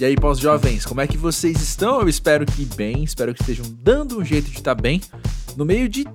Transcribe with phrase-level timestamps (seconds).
[0.00, 2.00] E aí, pós-jovens, como é que vocês estão?
[2.00, 5.00] Eu espero que bem, espero que estejam dando um jeito de estar tá bem
[5.56, 6.06] no meio de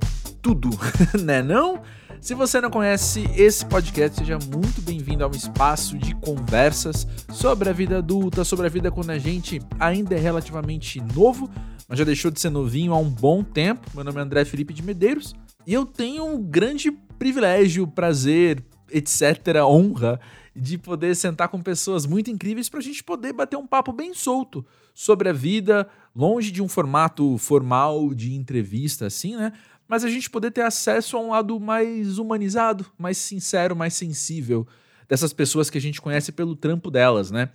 [0.41, 0.69] tudo,
[1.21, 1.81] né não?
[2.21, 7.69] Se você não conhece esse podcast, seja muito bem-vindo a um espaço de conversas sobre
[7.69, 11.51] a vida adulta, sobre a vida quando a gente ainda é relativamente novo,
[11.85, 13.91] mas já deixou de ser novinho há um bom tempo.
[13.93, 15.33] Meu nome é André Felipe de Medeiros
[15.67, 16.89] e eu tenho um grande
[17.19, 18.63] privilégio, prazer,
[18.93, 20.19] etc., honra
[20.55, 24.13] de poder sentar com pessoas muito incríveis para a gente poder bater um papo bem
[24.13, 29.51] solto sobre a vida, longe de um formato formal de entrevista, assim, né?
[29.87, 34.67] Mas a gente poder ter acesso a um lado mais humanizado, mais sincero, mais sensível
[35.09, 37.49] dessas pessoas que a gente conhece pelo trampo delas, né?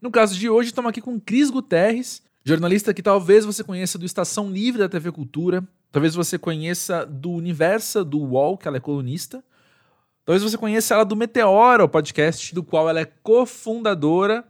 [0.00, 4.06] No caso de hoje, estamos aqui com Cris Guterres, jornalista que talvez você conheça do
[4.06, 8.80] Estação Livre da TV Cultura, talvez você conheça do Universo do UOL, que ela é
[8.80, 9.42] colunista,
[10.24, 14.44] Talvez você conheça ela do Meteora, o podcast do qual ela é cofundadora,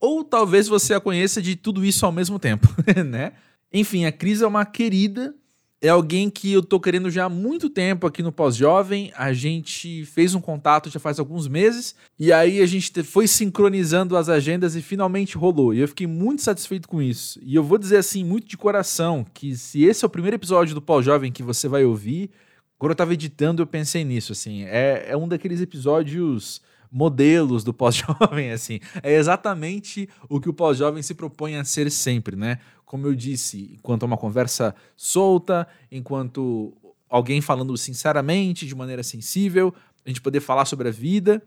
[0.00, 2.66] ou talvez você a conheça de tudo isso ao mesmo tempo,
[3.04, 3.32] né?
[3.72, 5.34] Enfim, a Cris é uma querida,
[5.80, 9.12] é alguém que eu tô querendo já há muito tempo aqui no Pós-Jovem.
[9.14, 14.16] A gente fez um contato já faz alguns meses, e aí a gente foi sincronizando
[14.16, 15.74] as agendas e finalmente rolou.
[15.74, 17.38] E eu fiquei muito satisfeito com isso.
[17.42, 20.74] E eu vou dizer assim, muito de coração, que se esse é o primeiro episódio
[20.74, 22.30] do Pós-Jovem que você vai ouvir,
[22.78, 24.64] quando eu tava editando, eu pensei nisso, assim.
[24.64, 28.80] É, é um daqueles episódios modelos do pós-jovem, assim.
[29.02, 32.58] É exatamente o que o pós-jovem se propõe a ser sempre, né?
[32.84, 36.72] Como eu disse, enquanto é uma conversa solta, enquanto
[37.08, 41.42] alguém falando sinceramente, de maneira sensível, a gente poder falar sobre a vida.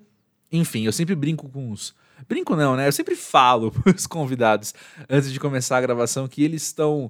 [0.51, 1.95] Enfim, eu sempre brinco com os.
[2.27, 2.87] Brinco não, né?
[2.87, 4.73] Eu sempre falo para os convidados
[5.09, 7.09] antes de começar a gravação que eles estão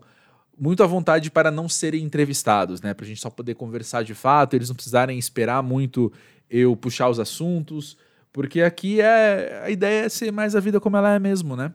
[0.62, 2.94] muito à vontade para não serem entrevistados, né?
[2.94, 6.14] Para a gente só poder conversar de fato, eles não precisarem esperar muito
[6.48, 7.98] eu puxar os assuntos,
[8.32, 11.74] porque aqui é a ideia é ser mais a vida como ela é mesmo, né?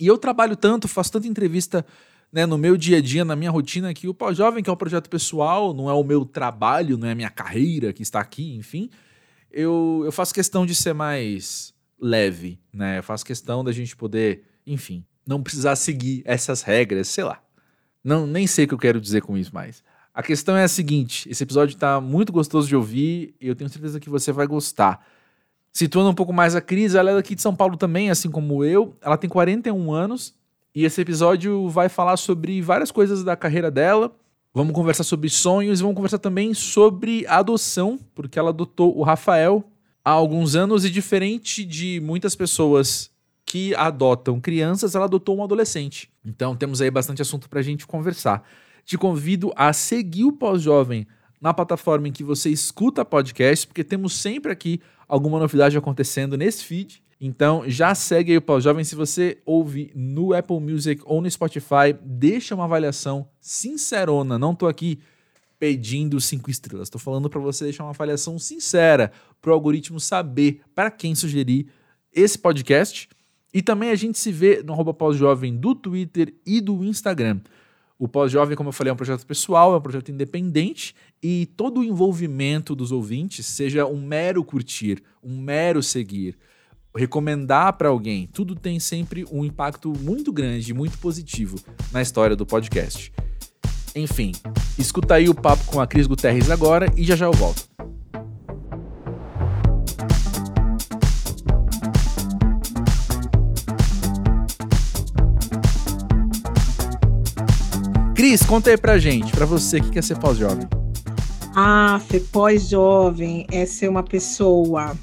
[0.00, 1.84] E eu trabalho tanto, faço tanta entrevista
[2.32, 4.76] né, no meu dia a dia, na minha rotina, que o Pós-Jovem, que é um
[4.76, 8.56] projeto pessoal, não é o meu trabalho, não é a minha carreira que está aqui,
[8.56, 8.88] enfim,
[9.50, 13.00] eu, eu faço questão de ser mais leve, né?
[13.00, 17.42] Eu faço questão da gente poder, enfim, não precisar seguir essas regras, sei lá.
[18.02, 19.82] Não, nem sei o que eu quero dizer com isso mais.
[20.14, 23.70] A questão é a seguinte: esse episódio está muito gostoso de ouvir e eu tenho
[23.70, 25.04] certeza que você vai gostar.
[25.72, 28.64] Situando um pouco mais a Cris, ela é daqui de São Paulo também, assim como
[28.64, 28.96] eu.
[29.00, 30.34] Ela tem 41 anos
[30.74, 34.12] e esse episódio vai falar sobre várias coisas da carreira dela.
[34.52, 39.62] Vamos conversar sobre sonhos e vamos conversar também sobre adoção, porque ela adotou o Rafael
[40.04, 43.10] há alguns anos e diferente de muitas pessoas
[43.48, 46.10] que adotam crianças, ela adotou um adolescente.
[46.22, 48.46] Então temos aí bastante assunto para a gente conversar.
[48.84, 51.06] Te convido a seguir o Pós-Jovem
[51.40, 56.62] na plataforma em que você escuta podcast, porque temos sempre aqui alguma novidade acontecendo nesse
[56.62, 57.02] feed.
[57.18, 58.84] Então já segue aí o Pós-Jovem.
[58.84, 64.38] Se você ouve no Apple Music ou no Spotify, deixa uma avaliação sincerona.
[64.38, 64.98] Não estou aqui
[65.58, 66.88] pedindo cinco estrelas.
[66.88, 69.10] Estou falando para você deixar uma avaliação sincera
[69.40, 71.66] para o algoritmo saber para quem sugerir
[72.12, 73.08] esse podcast.
[73.52, 77.40] E também a gente se vê no arroba pós-jovem do Twitter e do Instagram.
[77.98, 81.80] O Pós-Jovem, como eu falei, é um projeto pessoal, é um projeto independente e todo
[81.80, 86.38] o envolvimento dos ouvintes, seja um mero curtir, um mero seguir,
[86.96, 91.58] recomendar para alguém, tudo tem sempre um impacto muito grande, muito positivo
[91.90, 93.12] na história do podcast.
[93.96, 94.30] Enfim,
[94.78, 97.68] escuta aí o papo com a Cris Guterres agora e já já eu volto.
[108.18, 110.66] Cris, conta aí pra gente, pra você, o que é ser pós-jovem?
[111.54, 114.98] Ah, ser pós-jovem é ser uma pessoa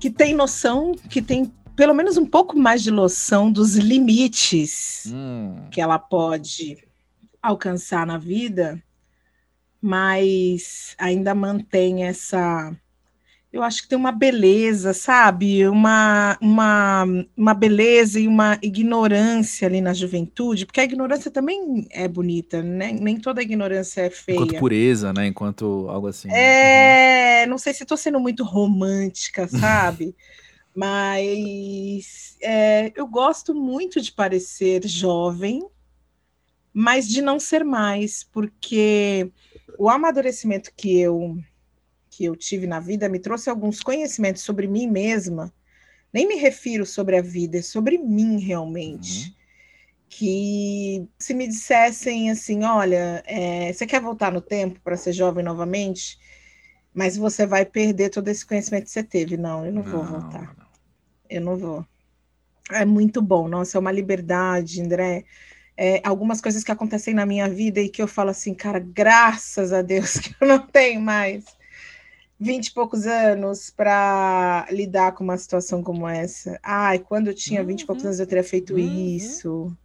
[0.00, 5.68] que tem noção, que tem pelo menos um pouco mais de noção dos limites hum.
[5.70, 6.76] que ela pode
[7.40, 8.82] alcançar na vida,
[9.80, 12.76] mas ainda mantém essa
[13.56, 15.66] eu acho que tem uma beleza, sabe?
[15.66, 17.04] Uma, uma,
[17.36, 22.92] uma beleza e uma ignorância ali na juventude, porque a ignorância também é bonita, né?
[22.92, 24.36] Nem toda ignorância é feia.
[24.36, 25.26] Enquanto pureza, né?
[25.26, 26.30] Enquanto algo assim.
[26.30, 27.50] É, uhum.
[27.50, 30.14] não sei se estou sendo muito romântica, sabe?
[30.76, 35.66] mas é, eu gosto muito de parecer jovem,
[36.74, 39.32] mas de não ser mais, porque
[39.78, 41.38] o amadurecimento que eu
[42.16, 45.52] que eu tive na vida me trouxe alguns conhecimentos sobre mim mesma.
[46.10, 49.26] Nem me refiro sobre a vida, é sobre mim realmente.
[49.26, 49.34] Uhum.
[50.08, 55.44] Que se me dissessem assim, olha, é, você quer voltar no tempo para ser jovem
[55.44, 56.18] novamente,
[56.94, 59.36] mas você vai perder todo esse conhecimento que você teve.
[59.36, 60.56] Não, eu não, não vou voltar.
[60.56, 60.66] Não.
[61.28, 61.86] Eu não vou.
[62.70, 65.24] É muito bom, nossa, é uma liberdade, André.
[65.76, 69.70] É, algumas coisas que acontecem na minha vida e que eu falo assim, cara, graças
[69.70, 71.55] a Deus que eu não tenho mais
[72.38, 76.58] vinte e poucos anos para lidar com uma situação como essa.
[76.62, 77.84] Ai, quando eu tinha vinte uhum.
[77.84, 78.10] e poucos uhum.
[78.10, 78.78] anos eu teria feito uhum.
[78.78, 79.76] isso.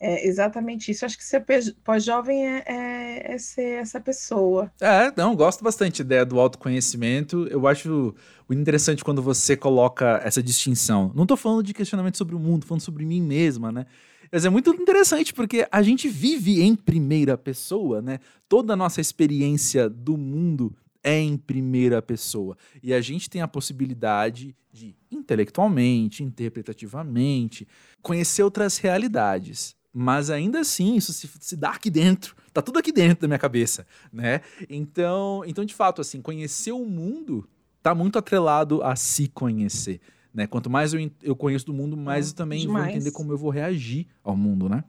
[0.00, 1.04] É exatamente isso.
[1.04, 1.44] Acho que ser
[1.82, 4.70] pós-jovem é, é, é, ser essa pessoa.
[4.80, 7.48] É, não, gosto bastante da ideia do autoconhecimento.
[7.50, 8.14] Eu acho
[8.48, 11.10] o interessante quando você coloca essa distinção.
[11.16, 13.86] Não estou falando de questionamento sobre o mundo, falando sobre mim mesma, né?
[14.30, 18.20] Mas é muito interessante porque a gente vive em primeira pessoa, né?
[18.48, 20.72] Toda a nossa experiência do mundo
[21.08, 22.56] é em primeira pessoa.
[22.82, 27.66] E a gente tem a possibilidade de, intelectualmente, interpretativamente,
[28.02, 29.74] conhecer outras realidades.
[29.90, 32.36] Mas ainda assim, isso se, se, dá aqui dentro.
[32.52, 34.42] Tá tudo aqui dentro da minha cabeça, né?
[34.68, 37.48] Então, então de fato, assim, conhecer o mundo
[37.82, 40.00] tá muito atrelado a se conhecer,
[40.34, 40.46] né?
[40.46, 42.84] Quanto mais eu, eu conheço do mundo, mais eu também demais.
[42.84, 44.84] vou entender como eu vou reagir ao mundo, né?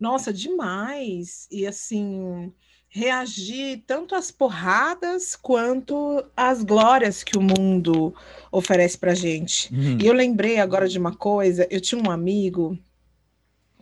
[0.00, 1.46] Nossa, demais.
[1.50, 2.52] E assim,
[2.88, 8.14] reagir tanto às porradas quanto às glórias que o mundo
[8.50, 9.72] oferece para gente.
[9.74, 9.98] Uhum.
[10.00, 11.66] E eu lembrei agora de uma coisa.
[11.70, 12.78] Eu tinha um amigo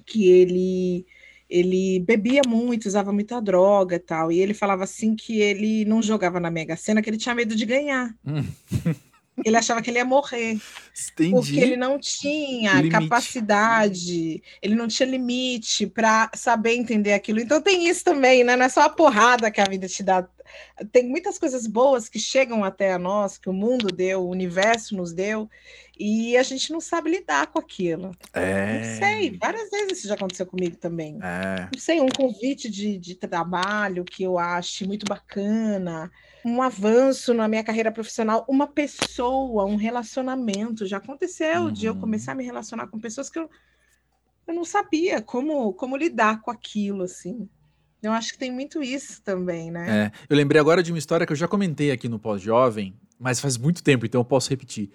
[0.05, 1.07] que ele
[1.49, 4.33] ele bebia muito, usava muita droga e tal.
[4.33, 7.55] E ele falava assim que ele não jogava na Mega Sena, que ele tinha medo
[7.55, 8.13] de ganhar.
[9.45, 10.59] Ele achava que ele ia morrer.
[11.13, 11.31] Entendi.
[11.31, 12.91] Porque ele não tinha limite.
[12.91, 17.41] capacidade, ele não tinha limite para saber entender aquilo.
[17.41, 18.57] Então tem isso também, né?
[18.57, 20.27] Não é só a porrada que a vida te dá.
[20.91, 24.97] Tem muitas coisas boas que chegam até a nós, que o mundo deu, o universo
[24.97, 25.51] nos deu,
[25.99, 28.13] e a gente não sabe lidar com aquilo.
[28.33, 28.79] É...
[28.79, 31.19] Não sei, várias vezes isso já aconteceu comigo também.
[31.23, 31.69] É...
[31.73, 36.11] Não sei, um convite de, de trabalho que eu acho muito bacana,
[36.47, 40.87] um avanço na minha carreira profissional, uma pessoa, um relacionamento.
[40.87, 41.73] Já aconteceu uhum.
[41.73, 43.51] de eu começar a me relacionar com pessoas que eu,
[44.47, 47.49] eu não sabia como, como lidar com aquilo, assim.
[48.01, 50.05] Eu acho que tem muito isso também, né?
[50.05, 53.41] É, eu lembrei agora de uma história que eu já comentei aqui no Pós-Jovem, mas
[53.41, 54.91] faz muito tempo, então eu posso repetir.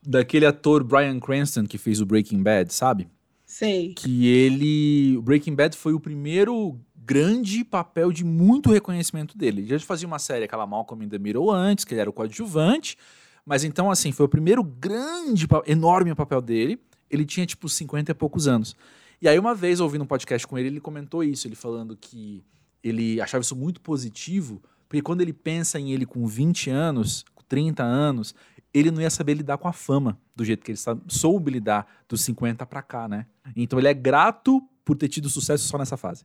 [0.00, 3.08] Daquele ator Brian Cranston que fez o Breaking Bad, sabe?
[3.44, 3.94] Sei.
[3.94, 5.16] Que ele.
[5.16, 9.62] O Breaking Bad foi o primeiro grande papel de muito reconhecimento dele.
[9.62, 11.18] Ele já fazia uma série, aquela Malcolm in the
[11.52, 12.96] antes, que ele era o coadjuvante,
[13.44, 16.80] mas então, assim, foi o primeiro grande, enorme papel dele.
[17.10, 18.74] Ele tinha, tipo, 50 e poucos anos.
[19.20, 22.42] E aí, uma vez, ouvindo um podcast com ele, ele comentou isso, ele falando que
[22.82, 27.82] ele achava isso muito positivo, porque quando ele pensa em ele com 20 anos, 30
[27.82, 28.34] anos,
[28.72, 30.78] ele não ia saber lidar com a fama do jeito que ele
[31.08, 33.26] soube lidar dos 50 para cá, né?
[33.54, 36.24] Então ele é grato por ter tido sucesso só nessa fase.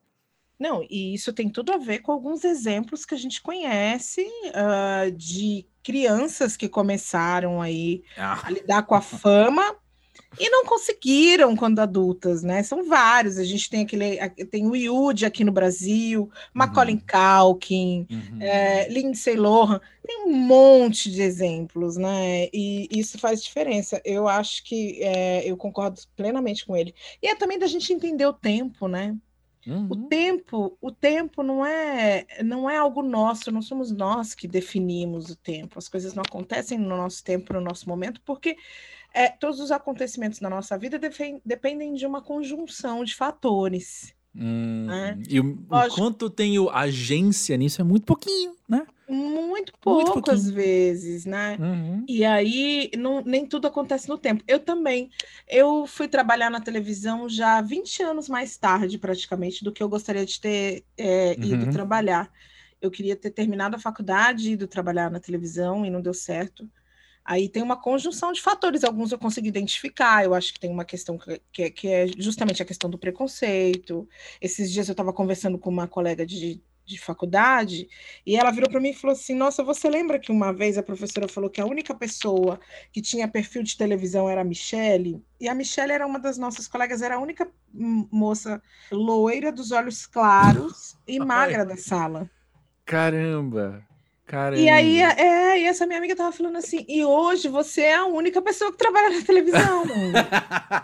[0.60, 5.10] Não, e isso tem tudo a ver com alguns exemplos que a gente conhece uh,
[5.12, 8.42] de crianças que começaram aí ah.
[8.44, 9.76] a lidar com a fama
[10.38, 12.62] e não conseguiram quando adultas, né?
[12.62, 13.38] São vários.
[13.38, 14.18] A gente tem aquele,
[14.52, 17.02] tem o Yudi aqui no Brasil, Macaulay uhum.
[17.08, 18.42] Culkin, uhum.
[18.42, 22.48] É, Lindsay Lohan, tem um monte de exemplos, né?
[22.54, 24.02] E isso faz diferença.
[24.06, 26.94] Eu acho que é, eu concordo plenamente com ele.
[27.22, 29.16] E é também da gente entender o tempo, né?
[29.69, 29.88] Uhum.
[29.89, 35.30] O tempo, o tempo não é, não é algo nosso, não somos nós que definimos
[35.30, 35.77] o tempo.
[35.77, 38.57] As coisas não acontecem no nosso tempo, no nosso momento, porque
[39.13, 41.00] é, todos os acontecimentos na nossa vida
[41.46, 44.15] dependem de uma conjunção de fatores.
[44.36, 45.17] Hum, né?
[45.27, 48.86] E o, o quanto tenho agência nisso é muito pouquinho, né?
[49.09, 51.57] Muito poucas muito vezes, né?
[51.59, 52.05] Uhum.
[52.07, 54.43] E aí não, nem tudo acontece no tempo.
[54.48, 55.09] Eu também.
[55.48, 60.25] Eu fui trabalhar na televisão já 20 anos mais tarde, praticamente, do que eu gostaria
[60.25, 61.71] de ter é, ido uhum.
[61.71, 62.31] trabalhar.
[62.79, 66.69] Eu queria ter terminado a faculdade, ido trabalhar na televisão e não deu certo.
[67.29, 70.25] Aí tem uma conjunção de fatores, alguns eu consegui identificar.
[70.25, 74.09] Eu acho que tem uma questão que, que, que é justamente a questão do preconceito.
[74.41, 77.88] Esses dias eu estava conversando com uma colega de, de faculdade,
[78.25, 80.81] e ela virou para mim e falou assim: Nossa, você lembra que uma vez a
[80.81, 82.59] professora falou que a única pessoa
[82.91, 85.24] que tinha perfil de televisão era a Michelle?
[85.39, 88.59] E a Michelle era uma das nossas colegas, era a única moça
[88.91, 92.27] loira, dos olhos claros e magra da sala.
[92.83, 93.88] Caramba!
[94.29, 94.62] Caramba.
[94.62, 98.05] E aí, é, e essa minha amiga tava falando assim, e hoje você é a
[98.05, 99.86] única pessoa que trabalha na televisão.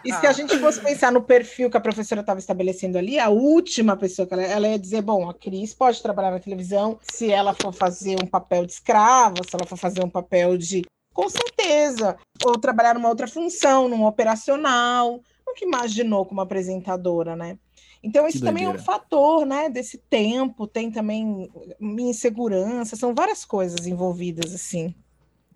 [0.04, 3.30] e se a gente fosse pensar no perfil que a professora estava estabelecendo ali, a
[3.30, 7.32] última pessoa que ela, ela ia dizer, bom, a Cris pode trabalhar na televisão se
[7.32, 10.82] ela for fazer um papel de escrava, se ela for fazer um papel de...
[11.14, 12.18] Com certeza.
[12.44, 15.22] Ou trabalhar numa outra função, num operacional.
[15.46, 17.60] Nunca imaginou como apresentadora, né?
[18.06, 21.50] Então, isso também é um fator, né, desse tempo, tem também
[21.82, 24.94] insegurança, são várias coisas envolvidas, assim.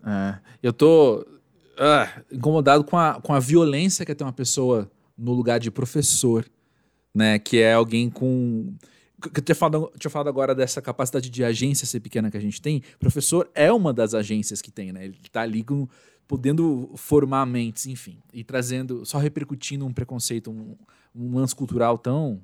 [0.04, 1.24] É, eu tô.
[1.78, 5.70] ah, incomodado com a, com a violência que é ter uma pessoa no lugar de
[5.70, 6.44] professor,
[7.14, 7.38] né?
[7.38, 8.74] Que é alguém com.
[9.32, 12.40] que Eu tinha falado, tinha falado agora dessa capacidade de agência ser pequena que a
[12.40, 12.82] gente tem.
[12.98, 15.04] Professor é uma das agências que tem, né?
[15.04, 15.86] Ele tá ali com,
[16.26, 20.76] podendo formar mentes, enfim, e trazendo, só repercutindo um preconceito, um,
[21.14, 22.40] um lance cultural tão.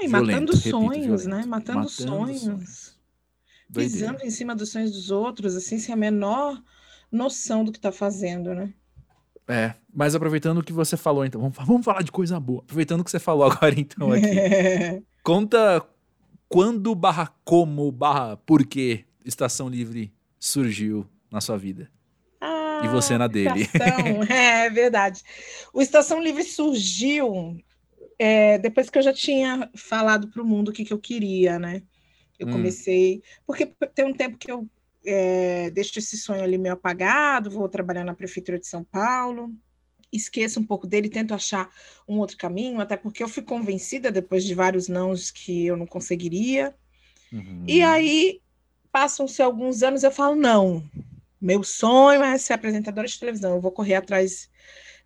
[0.00, 1.28] E violento, matando repito, sonhos, violento.
[1.28, 1.46] né?
[1.46, 2.40] Matando, Matando sonhos.
[2.40, 2.98] sonhos.
[3.68, 4.08] Doideira.
[4.12, 6.60] Pisando em cima dos sonhos dos outros, assim, sem a menor
[7.12, 8.72] noção do que tá fazendo, né?
[9.48, 12.60] É, mas aproveitando o que você falou, então, vamos, vamos falar de coisa boa.
[12.60, 14.26] Aproveitando o que você falou agora, então, aqui.
[15.22, 15.84] Conta
[16.48, 21.90] quando barra como barra por que Estação Livre surgiu na sua vida.
[22.40, 23.62] Ah, E você na dele.
[23.62, 25.22] Estação, é verdade.
[25.74, 27.56] O Estação Livre surgiu
[28.18, 31.58] é, depois que eu já tinha falado para o mundo o que, que eu queria,
[31.58, 31.82] né?
[32.38, 32.52] Eu Hum.
[32.52, 33.22] comecei.
[33.46, 34.68] Porque tem um tempo que eu
[35.04, 39.50] é, deixo esse sonho ali meio apagado, vou trabalhar na Prefeitura de São Paulo,
[40.12, 41.70] esqueço um pouco dele, tento achar
[42.08, 45.86] um outro caminho, até porque eu fui convencida, depois de vários nãos, que eu não
[45.86, 46.74] conseguiria.
[47.32, 47.64] Uhum.
[47.66, 48.40] E aí,
[48.90, 50.82] passam-se alguns anos, eu falo, não,
[51.40, 54.50] meu sonho é ser apresentadora de televisão, eu vou correr atrás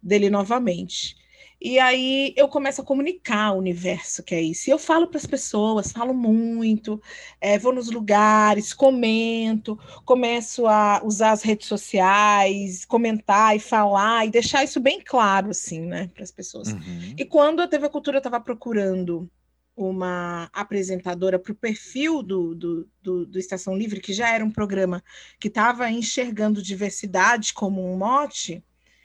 [0.02, 1.16] dele novamente.
[1.64, 4.68] E aí eu começo a comunicar o universo que é isso.
[4.68, 7.00] E eu falo para as pessoas, falo muito,
[7.40, 14.30] eh, vou nos lugares, comento, começo a usar as redes sociais, comentar e falar e
[14.30, 16.68] deixar isso bem claro, assim, né, para as pessoas.
[16.68, 17.14] Uhum.
[17.16, 19.26] E quando a TV Cultura estava procurando
[19.75, 24.50] uma apresentadora para o perfil do, do, do, do Estação Livre, que já era um
[24.50, 25.02] programa
[25.40, 28.62] que estava enxergando diversidade como um mote,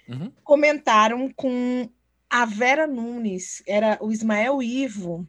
[0.10, 0.32] Uhum.
[0.44, 1.88] comentaram com
[2.30, 5.28] a Vera Nunes, era o Ismael Ivo.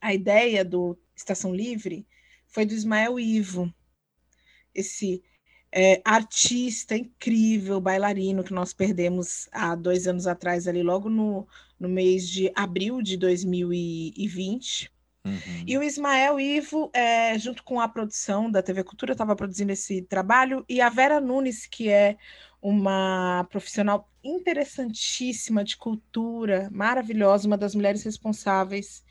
[0.00, 2.06] A ideia do Estação Livre
[2.48, 3.72] foi do Ismael Ivo,
[4.74, 5.22] esse
[5.70, 11.46] é, artista incrível, bailarino que nós perdemos há dois anos atrás, ali logo no,
[11.80, 14.92] no mês de abril de 2020.
[15.24, 15.64] Uhum.
[15.66, 20.02] E o Ismael Ivo, é, junto com a produção da TV Cultura, estava produzindo esse
[20.02, 22.18] trabalho, e a Vera Nunes, que é
[22.62, 29.02] uma profissional interessantíssima de cultura, maravilhosa, uma das mulheres responsáveis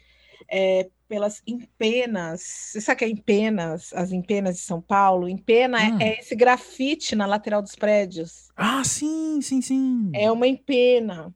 [0.50, 2.42] é, pelas empenas.
[2.72, 3.92] Você sabe o que é empenas?
[3.94, 5.28] As empenas de São Paulo?
[5.28, 5.98] Empena é- Hum.
[6.00, 8.50] é esse grafite na lateral dos prédios.
[8.56, 10.10] Ah, sim, sim, sim.
[10.14, 11.34] É uma empena.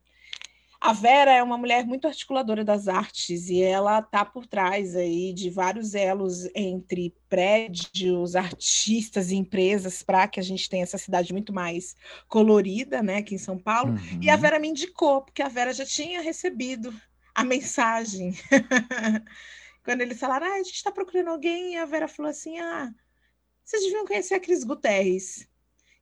[0.80, 5.34] A Vera é uma mulher muito articuladora das artes e ela está por trás aí
[5.34, 11.34] de vários elos entre prédios, artistas e empresas para que a gente tenha essa cidade
[11.34, 11.96] muito mais
[12.28, 13.94] colorida, né, aqui em São Paulo.
[13.94, 14.20] Uhum.
[14.22, 16.94] E a Vera me indicou, porque a Vera já tinha recebido
[17.34, 18.34] a mensagem.
[19.84, 22.92] Quando eles falaram, ah, a gente está procurando alguém, e a Vera falou assim: ah,
[23.64, 25.48] vocês deviam conhecer a Cris Guterres.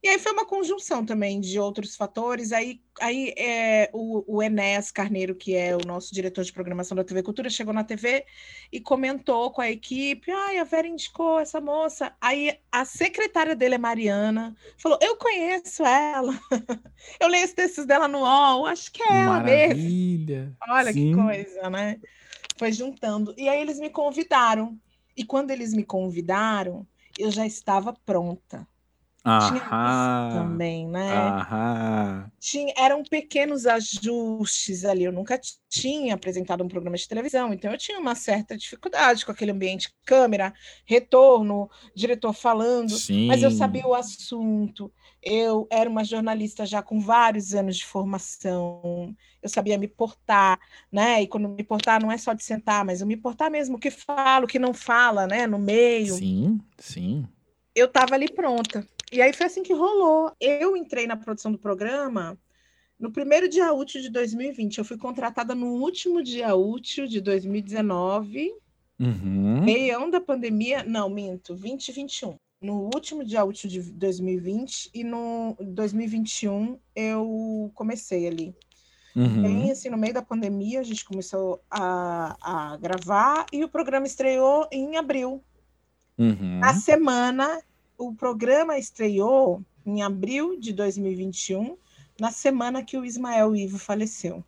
[0.04, 2.52] E aí foi uma conjunção também de outros fatores.
[2.52, 7.06] Aí, aí é, o, o Enéas Carneiro, que é o nosso diretor de programação da
[7.06, 8.26] TV Cultura, chegou na TV
[8.70, 12.14] e comentou com a equipe: ai, a Vera indicou essa moça.
[12.20, 16.38] Aí a secretária dele é Mariana, falou: eu conheço ela,
[17.18, 19.76] eu leio os textos dela no UOL, acho que é ela mesmo.
[19.76, 20.58] Maravilha.
[20.68, 21.16] Olha Sim.
[21.16, 22.02] que coisa, né?
[22.58, 23.34] Foi juntando.
[23.38, 24.78] E aí eles me convidaram.
[25.16, 26.86] E quando eles me convidaram,
[27.18, 28.68] eu já estava pronta.
[29.24, 30.30] Tinha isso Aham.
[30.34, 31.30] também, né?
[31.30, 32.32] Aham.
[32.40, 35.06] Tinha, eram pequenos ajustes ali.
[35.06, 35.40] Eu nunca
[35.70, 39.90] tinha apresentado um programa de televisão, então eu tinha uma certa dificuldade com aquele ambiente,
[40.06, 40.54] câmera,
[40.86, 42.98] retorno, diretor falando.
[42.98, 43.28] Sim.
[43.28, 44.92] Mas eu sabia o assunto.
[45.22, 49.16] Eu era uma jornalista já com vários anos de formação.
[49.42, 50.60] Eu sabia me portar,
[50.92, 51.22] né?
[51.22, 53.80] E quando me portar não é só de sentar, mas eu me portar mesmo, o
[53.80, 55.48] que falo, o que não fala, né?
[55.48, 56.14] No meio.
[56.14, 57.26] Sim, sim.
[57.74, 58.86] Eu estava ali pronta.
[59.14, 60.32] E aí foi assim que rolou.
[60.40, 62.38] Eu entrei na produção do programa
[63.00, 64.78] no primeiro dia útil de 2020.
[64.78, 68.52] Eu fui contratada no último dia útil de 2019
[69.00, 69.64] Uhum.
[69.64, 72.38] meião da pandemia, não, minto, 2021.
[72.62, 78.56] No último dia útil de 2020 e no 2021 eu comecei ali.
[79.16, 79.42] Uhum.
[79.42, 84.08] Bem assim, no meio da pandemia, a gente começou a, a gravar e o programa
[84.08, 85.44] estreou em abril.
[86.18, 86.60] Uhum.
[86.60, 87.62] Na semana,
[87.98, 91.78] o programa estreou em abril de 2021,
[92.20, 94.44] na semana que o Ismael Ivo faleceu.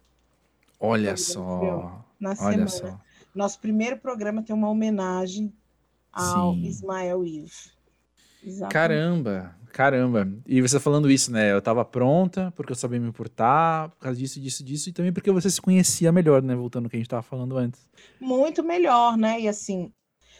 [0.79, 1.17] Olha Entendeu?
[1.17, 2.05] só.
[2.19, 2.67] Na Olha semana.
[2.67, 2.99] só.
[3.33, 5.53] Nosso primeiro programa tem uma homenagem
[6.11, 6.63] ao Sim.
[6.63, 7.51] Ismael Ivo.
[8.43, 8.71] Exatamente.
[8.73, 10.31] Caramba, caramba.
[10.45, 11.51] E você falando isso, né?
[11.51, 15.11] Eu tava pronta porque eu sabia me importar, por causa disso, disso, disso, e também
[15.11, 16.55] porque você se conhecia melhor, né?
[16.55, 17.89] Voltando ao que a gente tava falando antes.
[18.19, 19.41] Muito melhor, né?
[19.41, 19.91] E assim,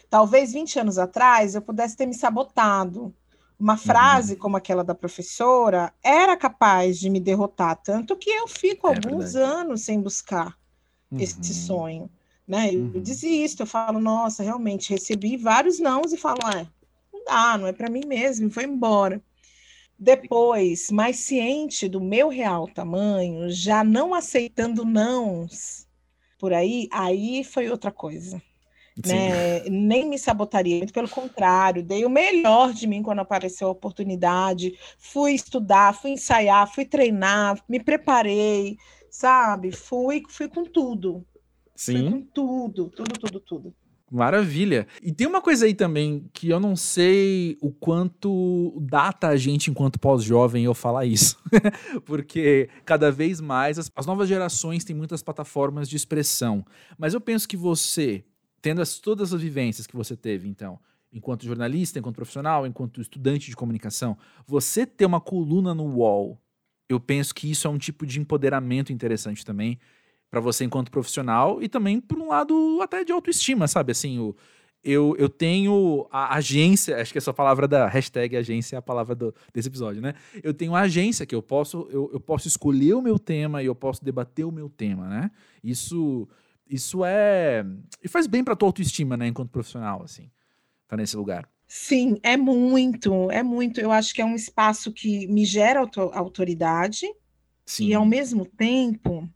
[0.08, 3.14] talvez 20 anos atrás eu pudesse ter me sabotado,
[3.58, 3.78] uma uhum.
[3.78, 4.38] frase uhum.
[4.38, 9.32] como aquela da professora era capaz de me derrotar, tanto que eu fico é alguns
[9.32, 9.52] verdade.
[9.52, 10.56] anos sem buscar
[11.10, 11.18] uhum.
[11.18, 12.10] esse sonho.
[12.46, 12.74] Né?
[12.74, 13.00] Eu uhum.
[13.00, 16.66] desisto, eu falo, nossa, realmente recebi vários nãos e falo, é,
[17.12, 19.20] não dá, não é para mim mesmo, foi embora.
[19.98, 25.86] Depois, mais ciente do meu real tamanho, já não aceitando nãos
[26.38, 28.40] por aí, aí foi outra coisa.
[29.04, 29.60] Né?
[29.68, 34.78] Nem me sabotaria, muito pelo contrário, dei o melhor de mim quando apareceu a oportunidade.
[34.98, 38.78] Fui estudar, fui ensaiar, fui treinar, me preparei,
[39.10, 39.72] sabe?
[39.72, 41.24] Fui, fui com tudo.
[41.74, 41.92] Sim.
[41.92, 43.74] Fui com tudo, tudo, tudo, tudo.
[44.10, 44.86] Maravilha.
[45.02, 49.68] E tem uma coisa aí também que eu não sei o quanto data a gente
[49.68, 51.36] enquanto pós-jovem eu falar isso.
[52.06, 56.64] Porque cada vez mais as, as, novas gerações têm muitas plataformas de expressão.
[56.96, 58.24] Mas eu penso que você,
[58.66, 60.76] tendo as, todas as vivências que você teve, então,
[61.12, 66.36] enquanto jornalista, enquanto profissional, enquanto estudante de comunicação, você ter uma coluna no UOL,
[66.88, 69.78] eu penso que isso é um tipo de empoderamento interessante também
[70.28, 73.92] para você enquanto profissional e também por um lado até de autoestima, sabe?
[73.92, 74.34] Assim, o,
[74.82, 79.14] eu, eu tenho a agência, acho que essa palavra da hashtag agência é a palavra
[79.14, 80.14] do, desse episódio, né?
[80.42, 83.66] Eu tenho a agência que eu posso, eu, eu posso escolher o meu tema e
[83.66, 85.30] eu posso debater o meu tema, né?
[85.62, 86.28] Isso,
[86.68, 87.64] isso é.
[88.02, 89.26] E faz bem pra tua autoestima, né?
[89.26, 90.30] Enquanto profissional, assim,
[90.88, 91.48] tá nesse lugar.
[91.66, 93.80] Sim, é muito, é muito.
[93.80, 95.80] Eu acho que é um espaço que me gera
[96.12, 97.06] autoridade
[97.64, 97.88] Sim.
[97.88, 99.28] e, ao mesmo tempo,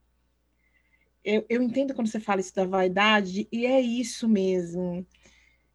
[1.24, 5.06] eu, eu entendo quando você fala isso da vaidade, e é isso mesmo.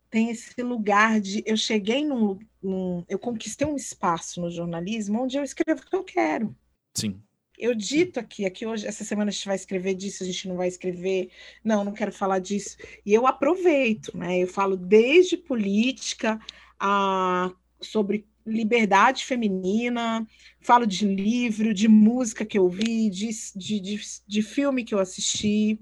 [0.09, 1.43] Tem esse lugar de.
[1.45, 3.03] Eu cheguei num, num.
[3.09, 6.55] Eu conquistei um espaço no jornalismo onde eu escrevo o que eu quero.
[6.93, 7.21] Sim.
[7.57, 10.57] Eu dito aqui, aqui hoje, essa semana a gente vai escrever disso, a gente não
[10.57, 11.29] vai escrever,
[11.63, 12.77] não, não quero falar disso.
[13.05, 14.39] E eu aproveito, né?
[14.39, 16.39] Eu falo desde política
[16.79, 20.27] a sobre liberdade feminina,
[20.61, 24.99] falo de livro, de música que eu vi, de, de, de, de, filme que eu
[24.99, 25.79] assisti.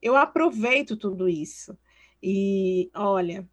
[0.00, 1.76] Eu aproveito tudo isso.
[2.22, 3.46] E olha,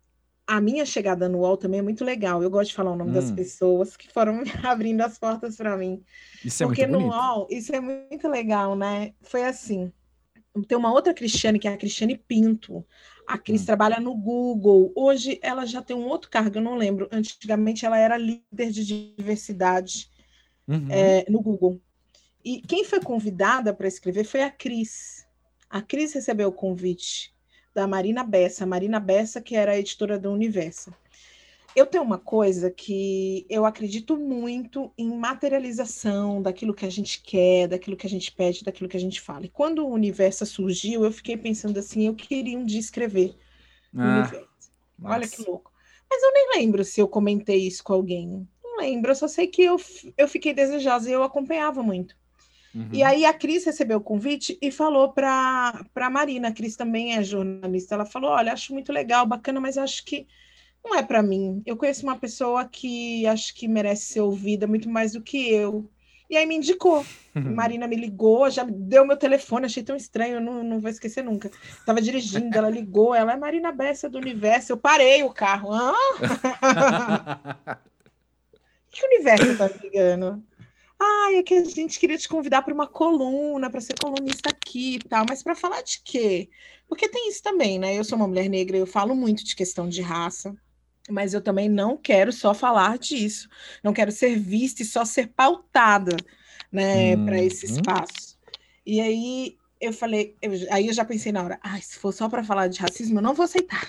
[0.47, 2.41] a minha chegada no UOL também é muito legal.
[2.41, 3.13] Eu gosto de falar o nome hum.
[3.13, 6.01] das pessoas que foram abrindo as portas para mim.
[6.43, 9.13] Isso é Porque muito no UOL, isso é muito legal, né?
[9.21, 9.91] Foi assim.
[10.67, 12.83] Tem uma outra Cristiane, que é a Cristiane Pinto.
[13.27, 13.65] A Cris hum.
[13.65, 14.91] trabalha no Google.
[14.95, 17.09] Hoje ela já tem um outro cargo, eu não lembro.
[17.11, 20.09] Antigamente ela era líder de diversidade
[20.65, 20.87] uhum.
[20.89, 21.81] é, no Google.
[22.43, 25.27] E quem foi convidada para escrever foi a Cris.
[25.69, 27.35] A Cris recebeu o convite
[27.77, 28.65] da Marina Bessa.
[28.65, 30.91] Marina Bessa, que era a editora do Universo.
[31.75, 37.67] Eu tenho uma coisa que eu acredito muito em materialização daquilo que a gente quer,
[37.67, 39.45] daquilo que a gente pede, daquilo que a gente fala.
[39.45, 43.35] E quando o universo surgiu, eu fiquei pensando assim, eu queria um dia escrever
[43.95, 44.71] ah, o universo.
[44.97, 45.15] Nossa.
[45.15, 45.71] Olha que louco.
[46.09, 48.49] Mas eu nem lembro se eu comentei isso com alguém.
[48.63, 49.77] Não lembro, eu só sei que eu,
[50.17, 52.15] eu fiquei desejosa e eu acompanhava muito.
[52.77, 52.89] Uhum.
[52.93, 57.15] E aí a Cris recebeu o convite e falou para a Marina, a Cris também
[57.15, 60.27] é jornalista, ela falou, olha, acho muito legal, bacana, mas acho que
[60.85, 61.63] não é para mim.
[61.65, 65.89] Eu conheço uma pessoa que acho que merece ser ouvida muito mais do que eu.
[66.29, 67.03] E aí me indicou.
[67.33, 71.49] Marina me ligou, já deu meu telefone, achei tão estranho, não, não vou esquecer nunca.
[71.85, 74.73] Tava dirigindo, ela ligou, ela é Marina Bessa do Universo.
[74.73, 75.69] Eu parei o carro.
[75.73, 77.79] Ah?
[78.91, 80.43] que universo tá ligando?
[80.99, 84.95] Ah, é que a gente queria te convidar para uma coluna, para ser colunista aqui
[84.95, 86.49] e tal, mas para falar de quê?
[86.87, 87.95] Porque tem isso também, né?
[87.95, 90.55] Eu sou uma mulher negra, eu falo muito de questão de raça
[91.09, 93.49] mas eu também não quero só falar disso,
[93.83, 96.17] não quero ser vista e só ser pautada,
[96.71, 97.25] né, uhum.
[97.25, 98.37] para esse espaço.
[98.85, 102.27] E aí eu falei, eu, aí eu já pensei na hora, ah, se for só
[102.27, 103.87] para falar de racismo, eu não vou aceitar.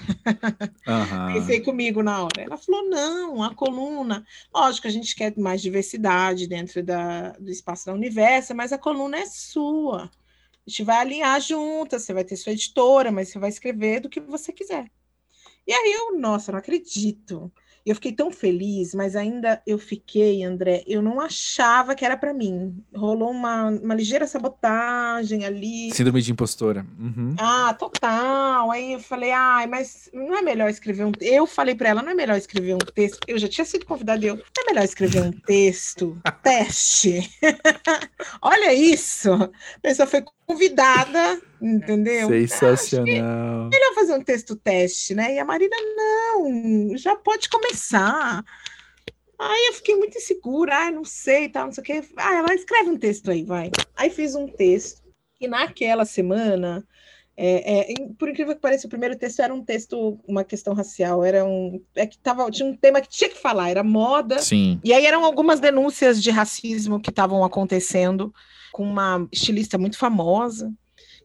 [0.87, 1.35] Uhum.
[1.35, 2.43] Pensei comigo na hora.
[2.43, 4.25] Ela falou, não, a coluna,
[4.55, 9.19] lógico, a gente quer mais diversidade dentro da, do espaço da Universo, mas a coluna
[9.19, 10.05] é sua.
[10.05, 14.09] A gente vai alinhar juntas, você vai ter sua editora, mas você vai escrever do
[14.09, 14.91] que você quiser.
[15.67, 17.51] E aí eu, nossa, não acredito.
[17.85, 22.35] Eu fiquei tão feliz, mas ainda eu fiquei, André, eu não achava que era para
[22.35, 22.77] mim.
[22.95, 25.91] Rolou uma, uma ligeira sabotagem ali.
[25.93, 26.87] Síndrome de impostora.
[26.99, 27.35] Uhum.
[27.39, 28.71] Ah, total.
[28.71, 31.13] Aí eu falei, ai, mas não é melhor escrever um.
[31.21, 33.21] Eu falei para ela, não é melhor escrever um texto.
[33.27, 37.31] Eu já tinha sido convidada, eu, não é melhor escrever um texto, teste.
[38.43, 39.33] Olha isso.
[39.33, 42.29] A pessoa foi convidada, entendeu?
[42.29, 43.69] Sensacional.
[43.69, 45.35] Melhor fazer um texto teste, né?
[45.35, 48.43] E a Marina, não, já pode começar.
[49.39, 52.03] Aí eu fiquei muito insegura, ah, não sei, tal, não sei o quê.
[52.17, 53.71] Ah, ela escreve um texto aí, vai.
[53.95, 55.03] Aí fiz um texto,
[55.41, 56.85] e naquela semana
[57.41, 61.23] É, é, por incrível que pareça, o primeiro texto era um texto, uma questão racial,
[61.25, 64.41] era um, é que tava, tinha um tema que tinha que falar, era moda.
[64.41, 64.81] Sim.
[64.83, 68.35] E aí eram algumas denúncias de racismo que estavam acontecendo
[68.79, 70.73] com uma estilista muito famosa.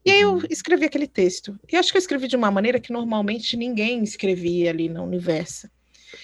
[0.03, 0.41] E aí eu uhum.
[0.49, 1.55] escrevi aquele texto.
[1.71, 5.69] E acho que eu escrevi de uma maneira que normalmente ninguém escrevia ali no universo.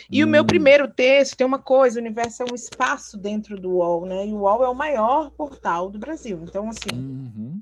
[0.10, 0.28] E hum.
[0.28, 0.48] o meu hum.
[0.48, 4.26] primeiro texto tem uma coisa, o universo é um espaço dentro do UOL, né?
[4.26, 6.40] E o UOL é o maior portal do Brasil.
[6.44, 7.62] Então, assim, uhum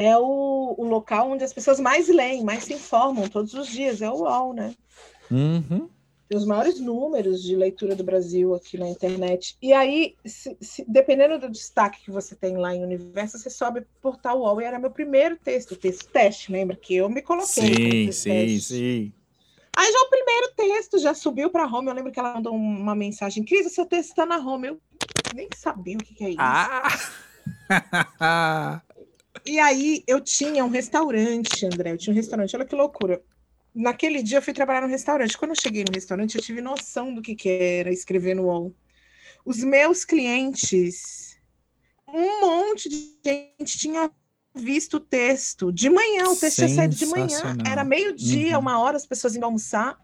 [0.00, 4.00] é o, o local onde as pessoas mais leem, mais se informam todos os dias,
[4.00, 4.74] é o UOL, né?
[5.30, 5.90] Uhum.
[6.32, 9.56] Os maiores números de leitura do Brasil aqui na internet.
[9.60, 13.84] E aí, se, se, dependendo do destaque que você tem lá em Universo, você sobe
[14.00, 14.60] portal UOL.
[14.60, 16.76] E era meu primeiro texto, texto teste, lembra?
[16.76, 17.46] Que eu me coloquei.
[17.46, 18.60] Sim, sim, teste.
[18.60, 19.12] sim.
[19.76, 21.88] Aí já o primeiro texto já subiu para a home.
[21.88, 24.68] Eu lembro que ela mandou uma mensagem: Cris, seu texto está na home.
[24.68, 24.80] Eu
[25.34, 26.38] nem sabia o que, que é isso.
[26.40, 26.88] Ah!
[29.46, 33.22] E aí eu tinha um restaurante, André, eu tinha um restaurante, olha que loucura.
[33.74, 35.38] Naquele dia eu fui trabalhar no restaurante.
[35.38, 38.74] Quando eu cheguei no restaurante, eu tive noção do que, que era escrever no UOL.
[39.44, 41.38] Os meus clientes,
[42.06, 44.10] um monte de gente tinha
[44.54, 48.60] visto o texto de manhã, o texto tinha saído de manhã, era meio-dia, uhum.
[48.60, 49.96] uma hora, as pessoas indo almoçar.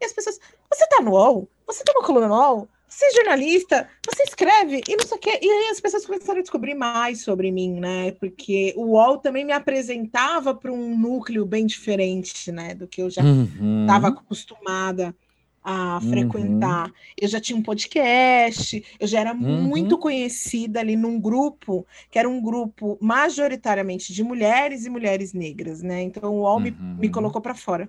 [0.00, 0.40] E as pessoas,
[0.72, 1.48] você tá no UOL?
[1.66, 2.68] Você tem uma coluna no UOL?
[2.94, 5.38] Você é jornalista, você escreve e não sei o quê.
[5.42, 8.12] E aí as pessoas começaram a descobrir mais sobre mim, né?
[8.12, 12.74] Porque o UOL também me apresentava para um núcleo bem diferente, né?
[12.74, 14.14] Do que eu já estava uhum.
[14.14, 15.14] acostumada
[15.62, 16.88] a frequentar.
[16.88, 16.94] Uhum.
[17.20, 19.62] Eu já tinha um podcast, eu já era uhum.
[19.62, 25.82] muito conhecida ali num grupo, que era um grupo majoritariamente de mulheres e mulheres negras,
[25.82, 26.02] né?
[26.02, 27.12] Então o UOL me, me uhum.
[27.12, 27.88] colocou para fora.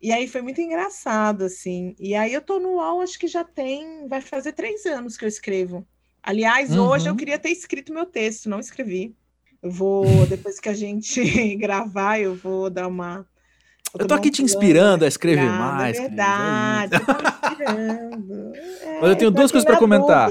[0.00, 1.94] E aí foi muito engraçado, assim.
[1.98, 5.24] E aí eu tô no UOL, acho que já tem, vai fazer três anos que
[5.24, 5.86] eu escrevo.
[6.22, 6.86] Aliás, uhum.
[6.86, 7.16] hoje eu uhum.
[7.16, 9.14] queria ter escrito meu texto, não escrevi.
[9.62, 11.22] Eu vou, depois que a gente
[11.56, 13.26] gravar, eu vou dar uma.
[13.98, 15.96] Eu tô aqui te inspirando a escrever é mais.
[15.96, 18.52] É verdade, eu tô inspirando.
[18.54, 20.30] É, Mas eu tenho duas coisas para comentar.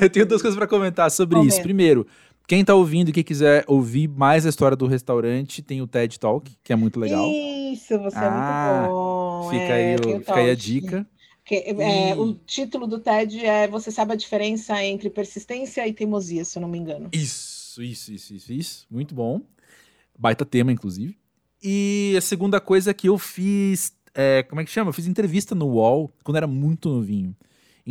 [0.00, 1.54] eu tenho duas coisas para comentar sobre Comenta.
[1.54, 1.62] isso.
[1.62, 2.06] Primeiro,
[2.50, 6.18] quem tá ouvindo e quem quiser ouvir mais a história do restaurante, tem o TED
[6.18, 7.24] Talk, que é muito legal.
[7.30, 9.50] Isso, você ah, é muito ah, bom.
[9.50, 11.06] Fica, é, aí, o, fica aí a dica.
[11.44, 16.44] Que, é, O título do TED é Você sabe a diferença entre persistência e teimosia,
[16.44, 17.08] se eu não me engano.
[17.12, 18.86] Isso, isso, isso, isso, isso.
[18.90, 19.42] Muito bom.
[20.18, 21.16] Baita tema, inclusive.
[21.62, 23.94] E a segunda coisa é que eu fiz.
[24.12, 24.88] É, como é que chama?
[24.88, 27.32] Eu fiz entrevista no UOL quando era muito novinho.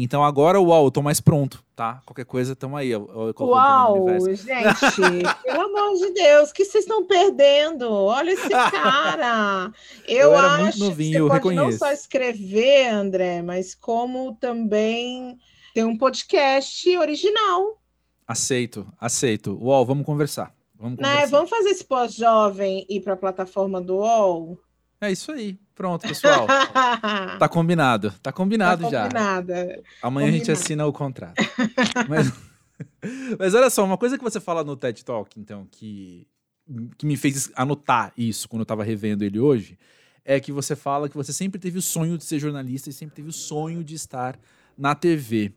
[0.02, 2.02] Então agora, uau, eu tô mais pronto, tá?
[2.06, 2.90] Qualquer coisa, tamo aí.
[2.90, 4.48] Eu, eu uau, gente,
[5.44, 7.92] pelo amor de Deus, que vocês estão perdendo?
[7.92, 9.70] Olha esse cara.
[10.08, 15.38] Eu, eu acho novinho, que você pode não só escrever, André, mas como também
[15.74, 17.80] ter um podcast original.
[18.26, 19.60] Aceito, aceito.
[19.62, 20.56] Uau, vamos conversar.
[20.76, 21.26] Vamos, né, conversar.
[21.26, 24.58] Né, vamos fazer esse pós-jovem ir para a plataforma do UOL?
[25.02, 25.58] É isso aí.
[25.74, 26.46] Pronto, pessoal.
[27.40, 28.14] tá combinado.
[28.22, 29.04] Tá combinado tá já.
[29.04, 29.84] Combinada.
[30.02, 31.42] Amanhã a gente assina o contrato.
[32.10, 32.34] mas,
[33.40, 36.28] mas olha só, uma coisa que você fala no TED Talk, então, que,
[36.98, 39.80] que me fez anotar isso quando eu tava revendo ele hoje,
[40.26, 43.16] é que você fala que você sempre teve o sonho de ser jornalista e sempre
[43.16, 44.38] teve o sonho de estar
[44.78, 45.54] na TV.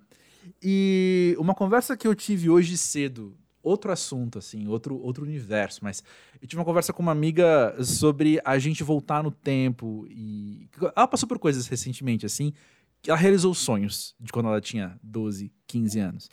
[0.62, 5.80] E uma conversa que eu tive hoje cedo outro assunto, assim, outro, outro universo.
[5.82, 6.02] Mas
[6.40, 10.68] eu tive uma conversa com uma amiga sobre a gente voltar no tempo e.
[10.96, 12.52] Ela passou por coisas recentemente, assim,
[13.00, 16.30] que ela realizou sonhos de quando ela tinha 12, 15 anos.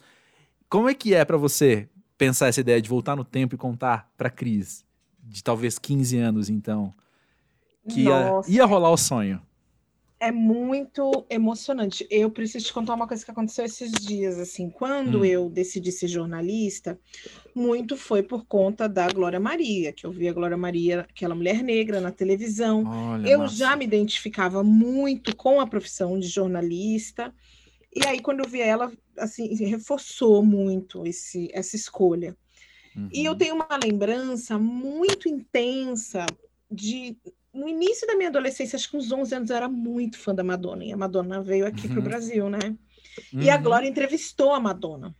[0.69, 4.11] Como é que é para você pensar essa ideia de voltar no tempo e contar
[4.17, 4.85] pra Cris,
[5.23, 6.93] de talvez 15 anos, então,
[7.87, 9.41] que ia, ia rolar o sonho?
[10.19, 12.05] É muito emocionante.
[12.09, 15.25] Eu preciso te contar uma coisa que aconteceu esses dias, assim, quando hum.
[15.25, 16.99] eu decidi ser jornalista,
[17.55, 21.63] muito foi por conta da Glória Maria, que eu vi a Glória Maria, aquela mulher
[21.63, 22.83] negra na televisão.
[22.85, 27.33] Olha, eu já me identificava muito com a profissão de jornalista.
[27.95, 32.35] E aí quando eu vi ela, assim, reforçou muito esse essa escolha.
[32.95, 33.09] Uhum.
[33.13, 33.37] E eu uhum.
[33.37, 36.25] tenho uma lembrança muito intensa
[36.69, 37.17] de
[37.53, 40.43] no início da minha adolescência, acho que uns 11 anos, eu era muito fã da
[40.43, 40.85] Madonna.
[40.85, 41.93] E a Madonna veio aqui uhum.
[41.93, 42.75] para o Brasil, né?
[43.33, 43.41] Uhum.
[43.41, 43.63] E a uhum.
[43.63, 45.15] Glória entrevistou a Madonna.